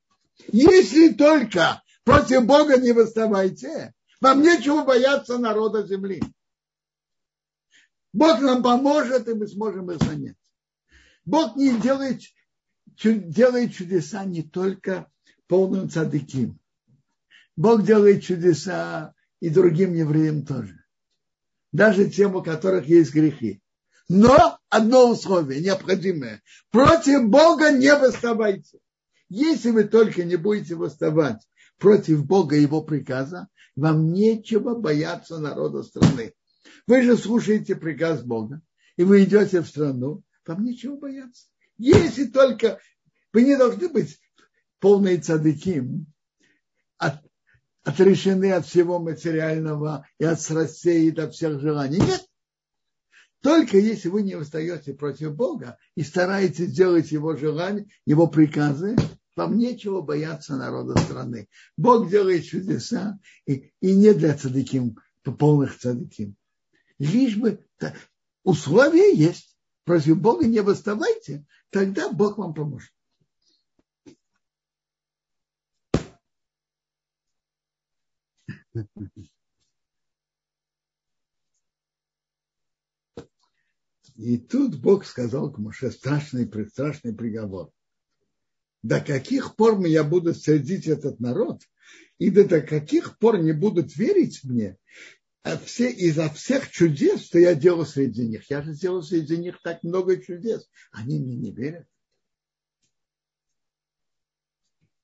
[0.52, 6.22] Если только против Бога не восставайте, вам нечего бояться народа земли.
[8.14, 10.38] Бог нам поможет, и мы сможем их занять.
[11.26, 12.22] Бог не делает,
[13.04, 15.10] делает чудеса не только
[15.48, 16.60] полным цадыким.
[17.56, 20.84] Бог делает чудеса и другим евреям тоже.
[21.72, 23.62] Даже тем, у которых есть грехи.
[24.10, 26.42] Но одно условие необходимое.
[26.72, 28.80] Против Бога не восставайте.
[29.30, 31.46] Если вы только не будете восставать
[31.78, 36.34] против Бога и его приказа, вам нечего бояться народа страны.
[36.88, 38.62] Вы же слушаете приказ Бога,
[38.96, 41.48] и вы идете в страну, вам нечего бояться.
[41.78, 42.80] Если только
[43.34, 44.20] вы не должны быть
[44.80, 45.84] полные цадыки,
[46.98, 47.22] от,
[47.84, 52.00] отрешены от всего материального и от страстей, и от всех желаний.
[52.00, 52.26] Нет.
[53.42, 58.96] Только если вы не восстаете против Бога и стараетесь делать его желания, его приказы,
[59.36, 61.48] вам нечего бояться народа страны.
[61.78, 64.98] Бог делает чудеса, и, и не для цадыким,
[65.38, 66.36] полных цадыким.
[66.98, 67.64] Лишь бы
[68.44, 69.56] условия есть.
[69.84, 72.92] Против Бога не восставайте, тогда Бог вам поможет.
[84.16, 87.72] И тут Бог сказал к Моше страшный, страшный приговор.
[88.82, 91.62] До каких пор я буду сердить этот народ,
[92.18, 94.78] и до, каких пор не будут верить мне,
[95.56, 98.50] все, из-за всех чудес, что я делал среди них.
[98.50, 100.70] Я же сделал среди них так много чудес.
[100.92, 101.88] Они мне не верят.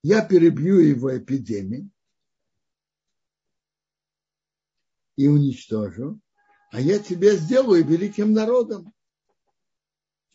[0.01, 1.89] Я перебью его эпидемию
[5.15, 6.19] и уничтожу,
[6.71, 8.93] а я тебя сделаю великим народом.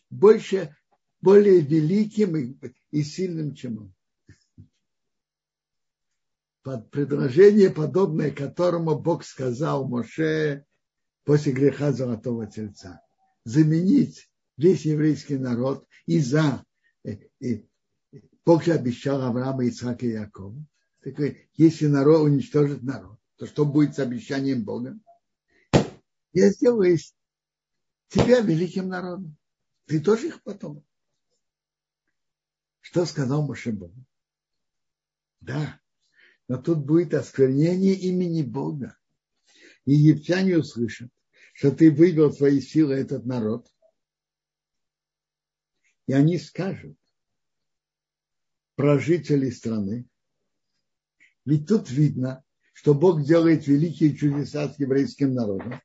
[0.09, 0.75] Больше,
[1.21, 2.57] более великим и,
[2.89, 3.93] и сильным, чем он
[6.69, 10.65] под предложение, подобное которому Бог сказал Моше
[11.23, 13.01] после греха Золотого Тельца.
[13.43, 16.63] Заменить весь еврейский народ и за
[17.03, 17.67] и, и,
[18.45, 20.63] Бог же обещал Авраама, Исаака и Якова.
[21.01, 24.95] Такой, если народ уничтожит народ, то что будет с обещанием Бога?
[26.33, 27.15] Я сделаю из
[28.09, 29.35] тебя великим народом.
[29.87, 30.85] Ты тоже их потом.
[32.81, 34.05] Что сказал Моше Богу?
[35.39, 35.79] Да,
[36.49, 38.97] но тут будет осквернение имени Бога.
[39.85, 41.11] Египтяне услышат,
[41.53, 43.71] что ты вывел твои силы этот народ.
[46.07, 46.97] И они скажут
[48.75, 50.07] про жителей страны.
[51.45, 52.43] Ведь тут видно,
[52.73, 55.79] что Бог делает великие чудеса с еврейским народом.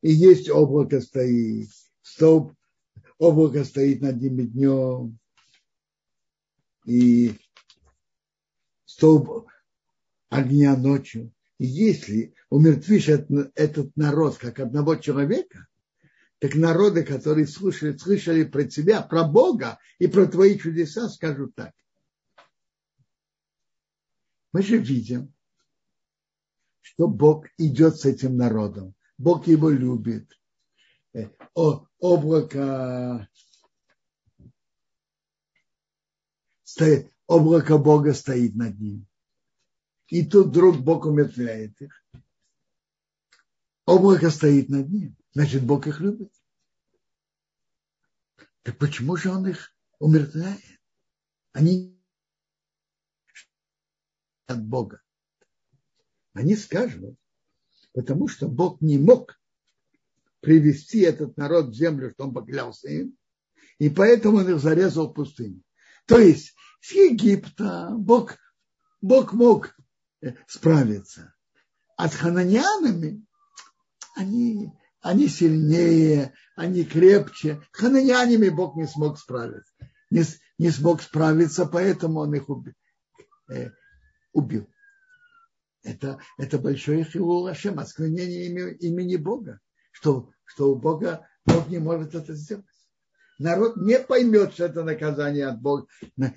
[0.00, 1.68] И есть облако стоит,
[2.00, 2.54] столб,
[3.18, 5.18] облако стоит над ними днем.
[6.86, 7.36] И
[8.96, 9.46] столб
[10.30, 11.32] огня ночью.
[11.58, 15.66] И если умертвишь этот народ как одного человека,
[16.38, 21.72] так народы, которые слышали, слышали про тебя, про Бога и про твои чудеса, скажут так.
[24.52, 25.32] Мы же видим,
[26.80, 28.94] что Бог идет с этим народом.
[29.18, 30.30] Бог его любит.
[31.14, 33.28] Э, о, облако
[36.76, 39.06] стоит, облако Бога стоит над ним.
[40.08, 42.04] И тут вдруг Бог умертвляет их.
[43.86, 45.16] Облако стоит над ним.
[45.32, 46.30] Значит, Бог их любит.
[48.62, 50.60] Так почему же он их умертвляет?
[51.52, 51.98] Они
[54.46, 55.00] от Бога.
[56.34, 57.16] Они скажут,
[57.94, 59.40] потому что Бог не мог
[60.40, 63.16] привести этот народ в землю, что он поклялся им,
[63.78, 65.62] и поэтому он их зарезал в пустыне.
[66.06, 68.36] То есть с Египта Бог,
[69.00, 69.74] Бог мог
[70.22, 71.34] э, справиться.
[71.96, 73.26] А с хананянами
[74.14, 77.60] они, они сильнее, они крепче.
[77.72, 79.74] С хананянами Бог не смог справиться.
[80.10, 80.22] Не,
[80.58, 82.74] не смог справиться, поэтому он их убил.
[83.50, 83.70] Э,
[84.32, 84.68] убил.
[85.82, 89.60] Это, это большое хилул осквернение имени Бога,
[89.92, 92.66] что, что у Бога Бог не может это сделать
[93.38, 95.86] народ не поймет, что это наказание от Бога.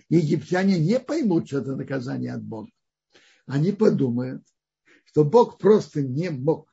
[0.10, 2.70] Египтяне не поймут, что это наказание от Бога.
[3.45, 4.43] Они подумают,
[5.06, 6.72] что Бог просто не мог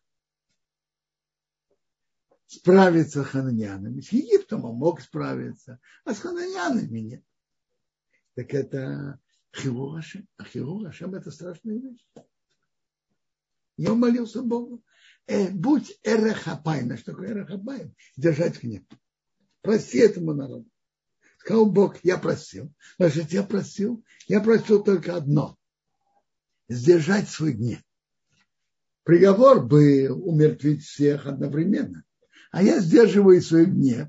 [2.46, 4.00] справиться с хананянами.
[4.00, 7.24] С Египтом он мог справиться, а с хананянами нет.
[8.34, 9.18] Так это
[9.54, 12.06] Хилул А Хилул это страшная вещь.
[13.78, 14.82] Я молился Богу.
[15.26, 16.96] Э, будь эрехапайна.
[16.96, 17.92] Что такое эрехапайна?
[18.16, 18.84] Держать гнев.
[19.66, 20.70] Прости этому народу.
[21.38, 22.72] Сказал Бог, я просил.
[23.00, 25.58] Значит, я просил, я просил только одно.
[26.68, 27.80] Сдержать свой гнев.
[29.02, 32.04] Приговор был умертвить всех одновременно.
[32.52, 34.08] А я сдерживаю свой гнев.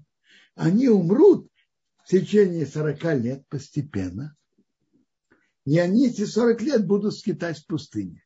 [0.53, 1.49] Они умрут
[2.03, 4.35] в течение 40 лет постепенно.
[5.65, 8.23] И они эти 40 лет будут скитать в пустыне.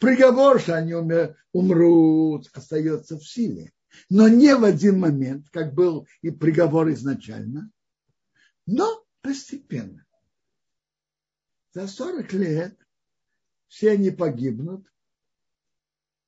[0.00, 0.94] Приговор, что они
[1.52, 3.72] умрут, остается в силе
[4.08, 7.70] но не в один момент, как был и приговор изначально,
[8.66, 10.06] но постепенно.
[11.72, 12.78] За 40 лет
[13.68, 14.86] все они погибнут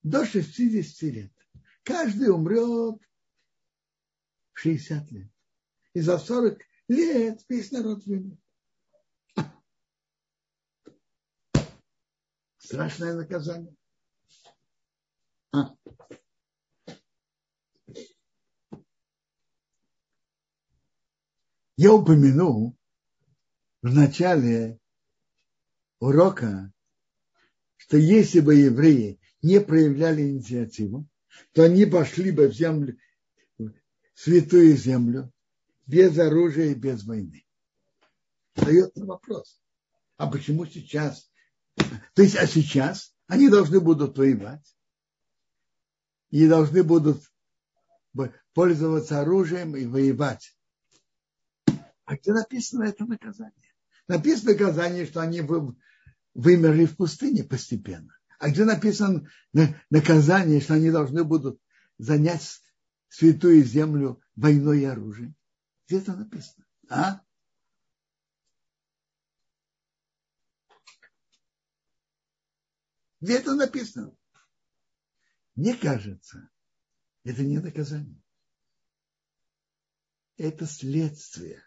[0.02, 1.32] до 60 лет.
[1.82, 3.00] Каждый умрет
[4.52, 5.30] в 60 лет.
[5.92, 6.58] И за 40
[6.88, 8.38] лет весь народ вымрет.
[12.56, 13.76] Страшное наказание.
[15.52, 15.76] А.
[21.76, 22.76] Я упомянул
[23.82, 24.78] в начале
[25.98, 26.72] урока,
[27.76, 31.08] что если бы евреи не проявляли инициативу,
[31.52, 32.96] то они пошли бы в землю,
[33.58, 33.72] в
[34.14, 35.32] святую землю,
[35.86, 37.44] без оружия и без войны.
[38.54, 39.60] Дается вопрос.
[40.16, 41.30] А почему сейчас?
[42.14, 44.76] То есть, а сейчас они должны будут воевать
[46.30, 47.20] и должны будут
[48.52, 50.53] пользоваться оружием и воевать.
[52.04, 53.74] А где написано это наказание?
[54.08, 55.40] Написано наказание, что они
[56.34, 58.16] вымерли в пустыне постепенно.
[58.38, 59.30] А где написано
[59.90, 61.60] наказание, что они должны будут
[61.96, 62.62] занять
[63.08, 65.34] святую землю войной и оружием?
[65.86, 66.66] Где это написано?
[66.90, 67.22] А?
[73.20, 74.14] Где это написано?
[75.54, 76.50] Мне кажется,
[77.22, 78.22] это не наказание.
[80.36, 81.63] Это следствие.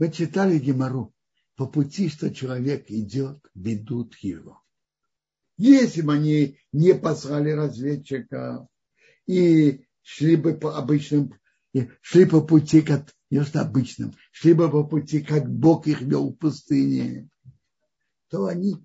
[0.00, 1.14] Вы читали Гемору.
[1.56, 4.62] По пути, что человек идет, ведут его.
[5.58, 8.66] Если бы они не послали разведчика
[9.26, 11.34] и шли бы по обычным,
[12.00, 16.36] шли по пути, как что обычным, шли бы по пути, как Бог их вел в
[16.36, 17.28] пустыне,
[18.30, 18.76] то они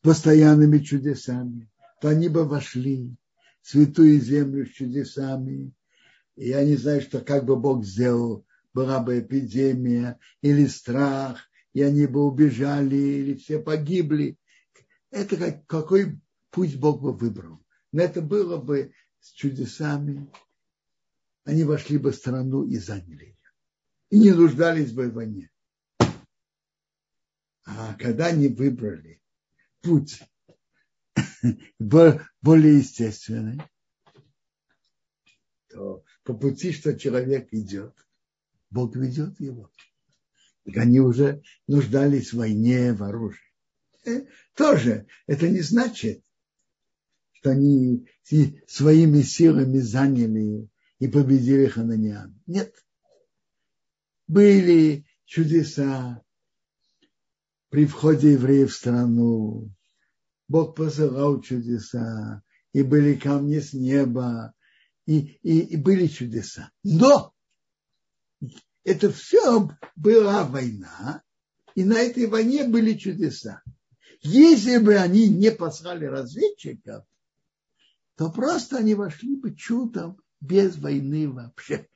[0.00, 1.70] постоянными чудесами,
[2.00, 3.14] то они бы вошли
[3.60, 5.74] в святую землю с чудесами.
[6.36, 8.46] И я не знаю, что как бы Бог сделал,
[8.78, 14.38] была бы эпидемия или страх, и они бы убежали, или все погибли.
[15.10, 16.20] Это как, какой
[16.50, 17.60] путь Бог бы выбрал.
[17.90, 20.30] Но это было бы с чудесами.
[21.42, 23.36] Они вошли бы в страну и заняли ее.
[24.10, 25.50] И не нуждались бы в войне.
[27.64, 29.20] А когда они выбрали
[29.80, 30.22] путь
[31.80, 33.60] более естественный,
[35.68, 37.96] то по пути, что человек идет,
[38.70, 39.70] Бог ведет его.
[40.64, 43.40] Так они уже нуждались в войне, в оружии.
[44.04, 46.22] Э, тоже это не значит,
[47.32, 48.06] что они
[48.66, 52.38] своими силами заняли и победили хананиан.
[52.46, 52.74] Нет.
[54.26, 56.22] Были чудеса
[57.70, 59.70] при входе евреев в страну.
[60.48, 62.42] Бог посылал чудеса,
[62.72, 64.54] и были камни с неба,
[65.06, 66.70] и, и, и были чудеса.
[66.82, 67.34] Но
[68.84, 71.22] это все была война,
[71.74, 73.62] и на этой войне были чудеса.
[74.20, 77.04] Если бы они не послали разведчиков,
[78.16, 81.86] то просто они вошли бы чудом без войны вообще.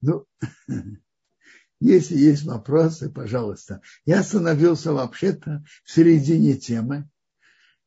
[0.00, 0.26] Ну,
[1.80, 3.80] если есть вопросы, пожалуйста.
[4.04, 7.08] Я остановился вообще-то в середине темы.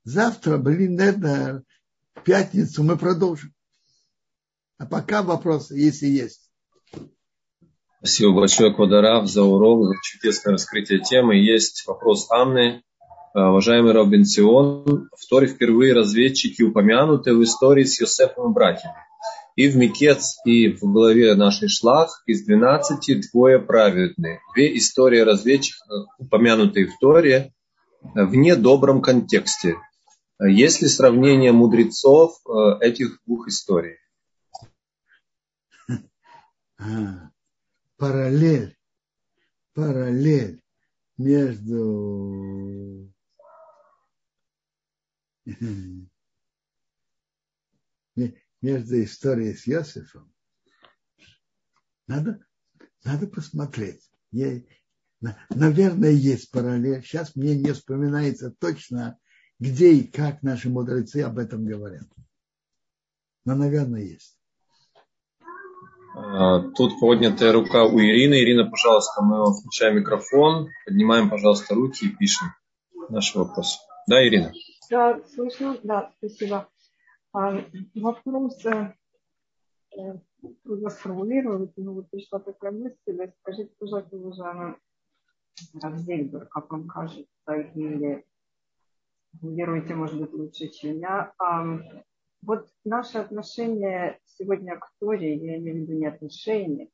[0.04, 1.64] Завтра, блин, это
[2.24, 3.54] пятницу мы продолжим.
[4.78, 6.49] А пока вопросы, если есть.
[8.00, 11.36] Спасибо большое, Квадарав, за урок, за чудесное раскрытие темы.
[11.36, 12.82] Есть вопрос Анны.
[13.34, 18.95] А, уважаемый Робин Сион, в Торе впервые разведчики упомянуты в истории с Йосефом и братьями.
[19.58, 24.39] И в Микец, и в главе нашей Шлах из 12 двое праведные.
[24.56, 27.52] Две истории разведчиков, упомянутые в Торе,
[28.02, 29.76] в недобром контексте.
[30.41, 33.97] Есть ли сравнение мудрецов э, этих двух историй?
[38.00, 38.76] Параллель,
[39.74, 40.64] параллель
[41.18, 43.14] между
[48.62, 50.34] между историей с Иосифом,
[52.08, 52.39] надо,
[53.04, 54.10] надо посмотреть.
[54.32, 54.64] Я,
[55.50, 57.04] наверное, есть параллель.
[57.04, 59.20] Сейчас мне не вспоминается точно,
[59.60, 62.08] где и как наши мудрецы об этом говорят.
[63.43, 64.39] Но, наверное, есть.
[66.22, 68.36] А, тут поднятая рука у Ирины.
[68.36, 72.49] Ирина, пожалуйста, мы включаем микрофон, поднимаем, пожалуйста, руки и пишем
[73.09, 73.80] наш вопрос.
[74.07, 74.51] Да, Ирина?
[74.89, 75.78] Да, слышно?
[75.84, 76.67] Да, спасибо.
[77.32, 77.63] А,
[77.95, 78.93] вопрос э,
[79.97, 80.17] э,
[80.63, 83.32] трудно сформулировать, но вот пришла такая мысль.
[83.41, 84.76] Скажите, пожалуйста, уважаемый
[85.82, 87.28] Равзельбер, как вам кажется,
[87.76, 88.26] или
[89.41, 91.34] веруете, может быть, лучше, чем я.
[92.42, 96.90] Вот наше отношение сегодня к Торе, я имею в виду не отношения,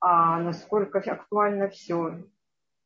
[0.00, 2.24] а насколько актуально все.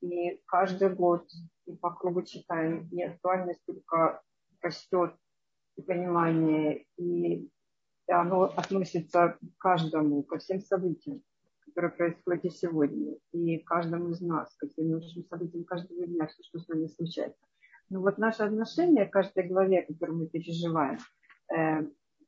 [0.03, 1.27] И каждый год
[1.67, 4.23] и по кругу читаем, и актуальность только
[4.61, 5.15] растет,
[5.77, 7.49] и понимание, и
[8.09, 11.23] оно относится к каждому, ко всем событиям,
[11.65, 16.59] которые происходят сегодня, и каждому из нас, ко всем нашим событиям каждого дня, все, что
[16.59, 17.47] с нами случается.
[17.89, 20.99] Но вот наше отношение к каждой главе, которую мы переживаем–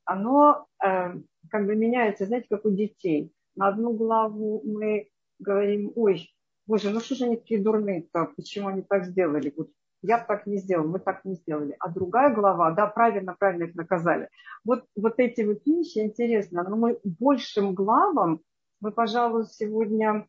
[0.04, 1.14] оно э,
[1.50, 3.32] как бы меняется, знаете, как у детей.
[3.54, 5.08] На одну главу мы
[5.38, 6.34] говорим, ой,
[6.66, 9.52] боже, ну что же они такие дурные-то, почему они так сделали?
[9.56, 9.70] Вот
[10.02, 11.76] я так не сделал, мы так не сделали.
[11.78, 14.28] А другая глава, да, правильно, правильно их наказали.
[14.64, 18.40] Вот, вот эти вот вещи интересно, но мы большим главам,
[18.80, 20.26] мы, пожалуй, сегодня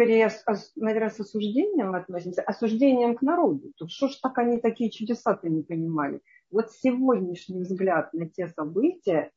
[0.00, 0.30] скорее,
[0.76, 3.72] наверное, с осуждением относимся, осуждением к народу.
[3.76, 6.20] Тут что ж так они такие чудеса-то не понимали?
[6.50, 9.32] Вот сегодняшний взгляд на те события,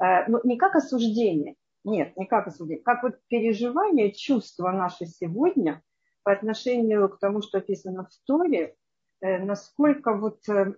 [0.00, 5.82] Э, ну, не как осуждение, нет, не как осуждение, как вот переживание, чувства наши сегодня
[6.22, 8.76] по отношению к тому, что описано в Торе,
[9.20, 10.74] э, насколько вот, э,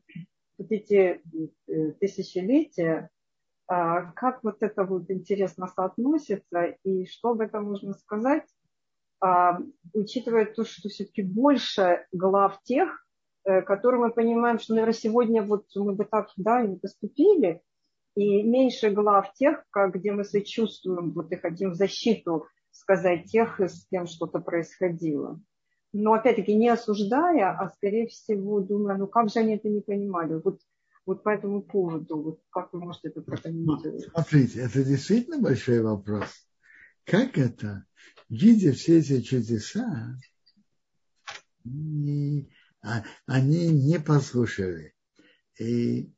[0.59, 1.23] вот эти
[1.99, 3.09] тысячелетия,
[3.67, 8.45] как вот это вот интересно соотносится и что об этом можно сказать,
[9.95, 13.02] учитывая то, что все-таки больше глав тех,
[13.45, 17.63] которые мы понимаем, что, наверное, сегодня вот мы бы так да, не поступили,
[18.15, 23.87] и меньше глав тех, где мы сочувствуем вот и хотим в защиту сказать тех, с
[23.91, 25.41] кем что-то происходило.
[25.93, 30.41] Но опять-таки не осуждая, а скорее всего думая, ну как же они это не понимали.
[30.43, 30.61] Вот,
[31.05, 34.09] вот по этому поводу, вот как вы можете это прокомментировать?
[34.11, 36.29] Смотрите, это действительно большой вопрос.
[37.05, 37.85] Как это,
[38.29, 40.17] видя все эти чудеса,
[41.65, 41.69] а,
[43.27, 44.95] они не послушали.
[45.59, 46.13] И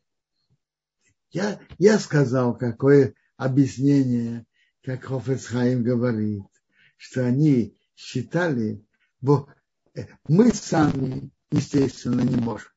[1.30, 4.46] я, я сказал, какое объяснение,
[4.82, 6.44] как Хофецхайм говорит,
[6.96, 8.84] что они считали,
[9.20, 9.52] бо
[9.94, 12.70] э, мы сами, естественно, не можем.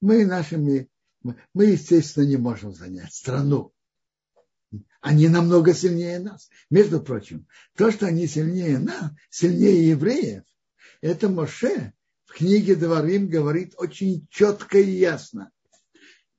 [0.00, 0.88] Мы нашими,
[1.22, 3.72] мы, естественно, не можем занять страну.
[5.00, 6.48] Они намного сильнее нас.
[6.70, 7.46] Между прочим,
[7.76, 10.44] то, что они сильнее нас, сильнее евреев,
[11.00, 11.92] это Моше
[12.28, 15.50] в книге Дворим говорит очень четко и ясно.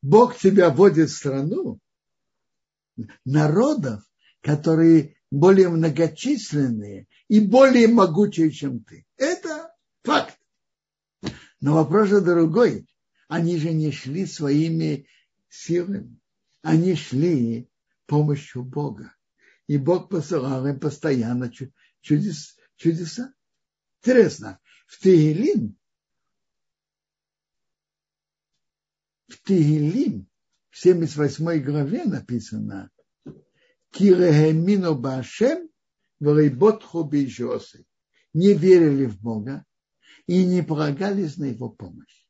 [0.03, 1.79] Бог тебя вводит в страну
[3.25, 4.03] народов,
[4.41, 9.05] которые более многочисленные и более могучие, чем ты.
[9.17, 9.73] Это
[10.03, 10.37] факт.
[11.59, 12.87] Но вопрос же другой.
[13.27, 15.07] Они же не шли своими
[15.49, 16.19] силами.
[16.61, 17.67] Они шли
[18.05, 19.15] помощью Бога.
[19.65, 21.51] И Бог посылал им постоянно
[22.01, 23.33] чудес, чудеса.
[24.01, 24.59] Интересно,
[24.89, 25.77] в Тегелим
[29.27, 30.27] в Тегелим,
[30.71, 32.89] в 78 главе написано
[33.91, 35.69] Кирехемино Башем
[36.19, 37.85] Варейботху Бейжосы.
[38.33, 39.63] Не верили в Бога
[40.25, 42.27] и не полагались на его помощь.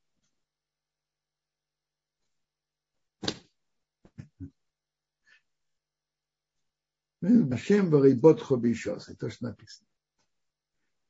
[7.22, 9.16] Башем Варейботху Бейжосы.
[9.16, 9.88] То, что написано.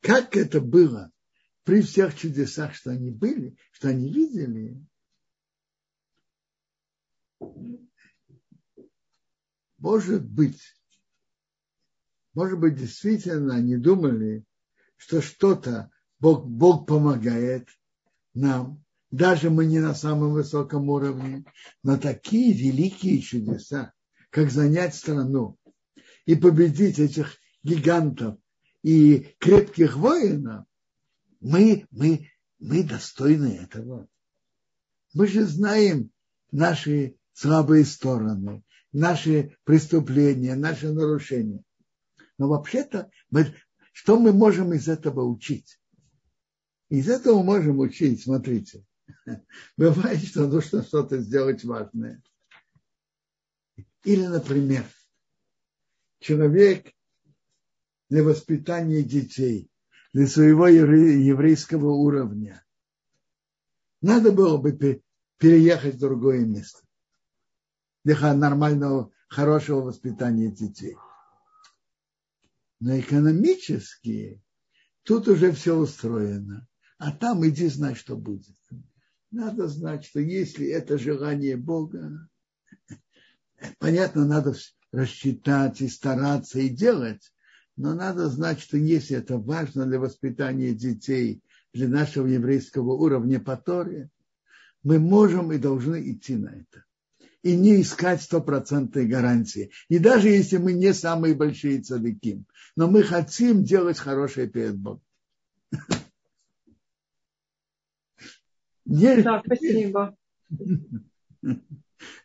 [0.01, 1.11] Как это было
[1.63, 4.77] при всех чудесах, что они были, что они видели,
[9.77, 10.61] может быть,
[12.33, 14.45] может быть, действительно они думали,
[14.97, 17.67] что что-то Бог, Бог помогает
[18.33, 21.45] нам, даже мы не на самом высоком уровне,
[21.83, 23.93] но такие великие чудеса,
[24.29, 25.57] как занять страну
[26.25, 28.37] и победить этих гигантов
[28.83, 30.65] и крепких воинов,
[31.39, 32.29] мы, мы,
[32.59, 34.07] мы достойны этого.
[35.13, 36.11] Мы же знаем
[36.51, 41.63] наши слабые стороны, наши преступления, наши нарушения.
[42.37, 43.53] Но вообще-то, мы,
[43.91, 45.79] что мы можем из этого учить?
[46.89, 48.85] Из этого можем учить, смотрите.
[49.77, 52.21] Бывает, что нужно что-то сделать важное.
[54.03, 54.85] Или, например,
[56.19, 56.93] человек
[58.09, 59.68] для воспитания детей,
[60.13, 62.65] для своего еврейского уровня.
[64.01, 65.01] Надо было бы
[65.37, 66.79] переехать в другое место
[68.03, 70.95] для нормального, хорошего воспитания детей.
[72.79, 74.41] Но экономически
[75.03, 76.67] тут уже все устроено.
[76.97, 78.57] А там иди знай, что будет.
[79.31, 82.29] Надо знать, что если это желание Бога,
[83.79, 84.55] понятно, надо
[84.91, 87.31] рассчитать и стараться и делать,
[87.79, 91.41] но надо знать, что если это важно для воспитания детей,
[91.73, 94.09] для нашего еврейского уровня по Торе,
[94.83, 96.83] мы можем и должны идти на это
[97.41, 99.71] и не искать стопроцентной гарантии.
[99.87, 102.43] И даже если мы не самые большие цадыки,
[102.75, 105.01] но мы хотим делать хорошее перед Богом.
[108.83, 110.17] Да, спасибо.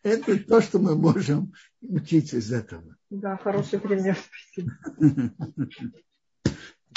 [0.03, 2.95] Это то, что мы можем учить из этого.
[3.09, 4.17] Да, хороший пример.
[4.51, 4.71] Спасибо.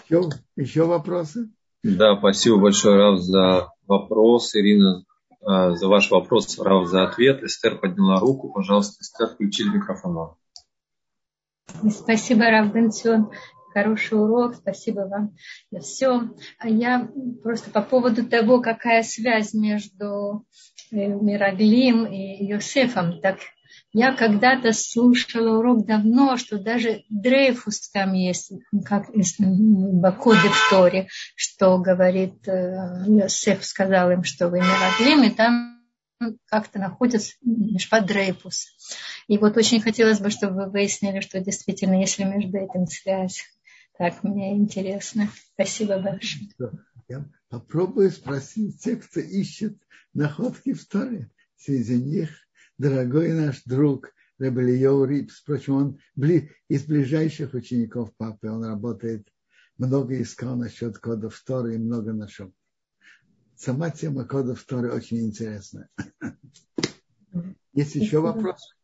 [0.04, 1.50] Еще, еще вопросы?
[1.82, 4.54] Да, спасибо большое, Рав, за вопрос.
[4.54, 5.04] Ирина
[5.42, 7.42] а, за ваш вопрос, Рав, за ответ.
[7.42, 8.52] Эстер подняла руку.
[8.52, 10.34] Пожалуйста, Эстер, включили микрофон.
[11.90, 13.30] Спасибо, Рав Бенцион.
[13.78, 15.36] Хороший урок, спасибо вам
[15.70, 16.22] за все.
[16.58, 17.08] А я
[17.44, 20.44] просто по поводу того, какая связь между
[20.90, 23.36] э, Мираглим и Йосефом, так
[23.92, 28.50] я когда-то слушала урок давно, что даже Дрейфус там есть,
[28.84, 31.06] как в Бакоде в Торе,
[31.36, 35.78] что говорит э, Йосеф сказал им, что вы родили, и там
[36.46, 38.66] как-то находится Мишпат Дрейпус.
[39.28, 43.44] И вот очень хотелось бы, чтобы вы выяснили, что действительно, если между этим связь.
[43.98, 45.28] Так, мне интересно.
[45.54, 46.48] Спасибо большое.
[47.08, 49.76] Я попробую спросить тех, кто ищет
[50.14, 51.30] находки в Торе.
[51.56, 52.30] Среди них
[52.78, 55.40] дорогой наш друг Ребелио Рипс.
[55.40, 55.98] Впрочем, он
[56.68, 58.48] из ближайших учеников папы.
[58.48, 59.26] Он работает,
[59.78, 62.52] много искал насчет кодов Торы и много нашел.
[63.56, 65.88] Сама тема кодов Торы очень интересная.
[67.72, 68.76] Есть еще вопрос?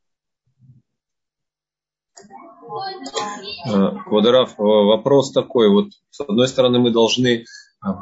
[4.07, 5.71] Квадорав, вопрос такой.
[5.71, 7.45] Вот с одной стороны мы должны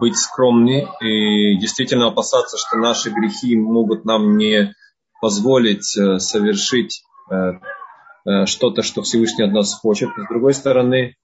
[0.01, 4.75] быть скромны и действительно опасаться, что наши грехи могут нам не
[5.21, 7.53] позволить э, совершить э,
[8.27, 10.11] э, что-то, что Всевышний от нас хочет.
[10.17, 11.17] С другой стороны,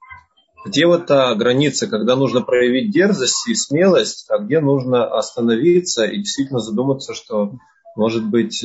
[0.65, 6.19] где вот та граница, когда нужно проявить дерзость и смелость, а где нужно остановиться и
[6.19, 7.53] действительно задуматься, что,
[7.97, 8.65] может быть,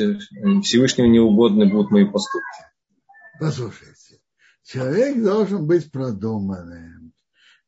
[0.63, 2.61] Всевышнему неугодны будут мои поступки.
[3.39, 4.02] Послушайте,
[4.63, 7.13] человек должен быть продуманным,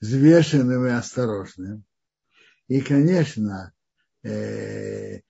[0.01, 1.83] взвешенным и осторожным.
[2.67, 3.73] И, конечно,
[4.23, 5.21] э,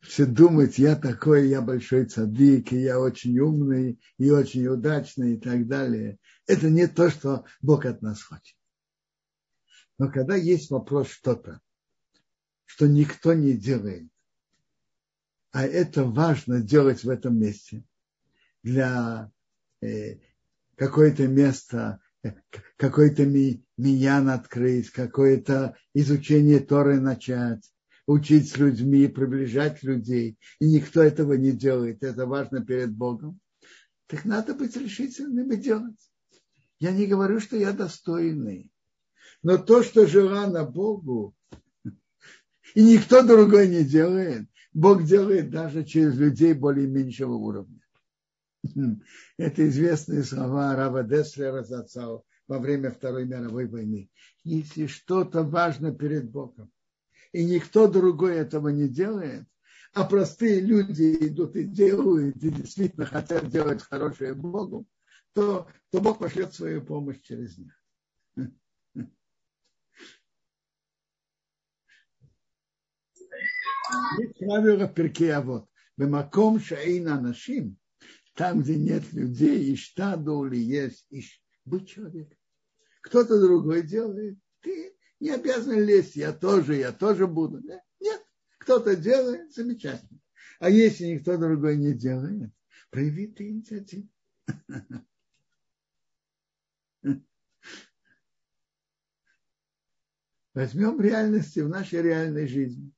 [0.00, 5.40] все думать, я такой, я большой цадик, и я очень умный, и очень удачный, и
[5.40, 6.18] так далее.
[6.46, 8.56] Это не то, что Бог от нас хочет.
[9.98, 11.60] Но когда есть вопрос что-то,
[12.64, 14.08] что никто не делает,
[15.50, 17.82] а это важно делать в этом месте
[18.62, 19.30] для
[19.80, 20.18] э,
[20.78, 22.00] какое-то место
[22.76, 27.62] какой-то ми, миньян открыть, какое-то изучение Торы начать,
[28.06, 30.38] учить с людьми, приближать людей.
[30.60, 32.02] И никто этого не делает.
[32.02, 33.40] Это важно перед Богом.
[34.06, 36.10] Так надо быть решительным и делать.
[36.80, 38.70] Я не говорю, что я достойный.
[39.42, 41.34] Но то, что желано Богу,
[42.74, 47.77] и никто другой не делает, Бог делает даже через людей более меньшего уровня.
[49.38, 54.10] Это известные слова Рава Деслера Зацау во время Второй мировой войны.
[54.44, 56.70] Если что-то важно перед Богом,
[57.32, 59.46] и никто другой этого не делает,
[59.92, 64.86] а простые люди идут и делают, и действительно хотят делать хорошее Богу,
[65.34, 67.72] то, то Бог пошлет свою помощь через них.
[74.38, 75.68] Правило перке, а вот.
[75.96, 77.76] Бемаком шаина нашим,
[78.38, 82.38] там, где нет людей, и штаду или есть, иш, быть человеком.
[83.00, 87.60] Кто-то другой делает, ты не обязан лезть, я тоже, я тоже буду.
[87.98, 88.22] Нет,
[88.58, 90.20] кто-то делает, замечательно.
[90.60, 92.52] А если никто другой не делает,
[92.90, 94.08] прояви ты инициативу.
[100.54, 102.92] Возьмем реальности, в нашей реальной жизни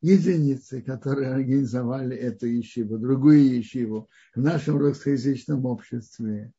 [0.00, 6.52] единицы, которые организовали эту ешиву, другую ешиву в нашем русскоязычном обществе,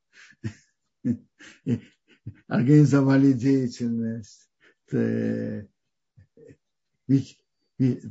[2.48, 4.50] организовали деятельность.
[7.08, 7.38] Ведь,
[7.78, 8.04] ведь,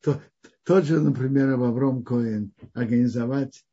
[0.00, 0.22] то,
[0.62, 3.64] тот же, например, Авром Коэн организовать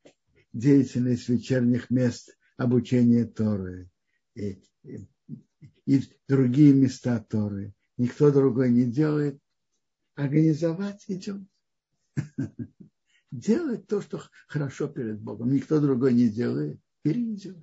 [0.54, 3.90] деятельность вечерних мест обучения Торы
[4.34, 5.08] и, и,
[5.86, 7.74] и другие места Торы.
[7.98, 9.40] Никто другой не делает,
[10.16, 11.48] организовать идем.
[13.32, 15.54] Делать то, что хорошо перед Богом.
[15.54, 16.80] Никто другой не делает.
[17.02, 17.58] Перейдет.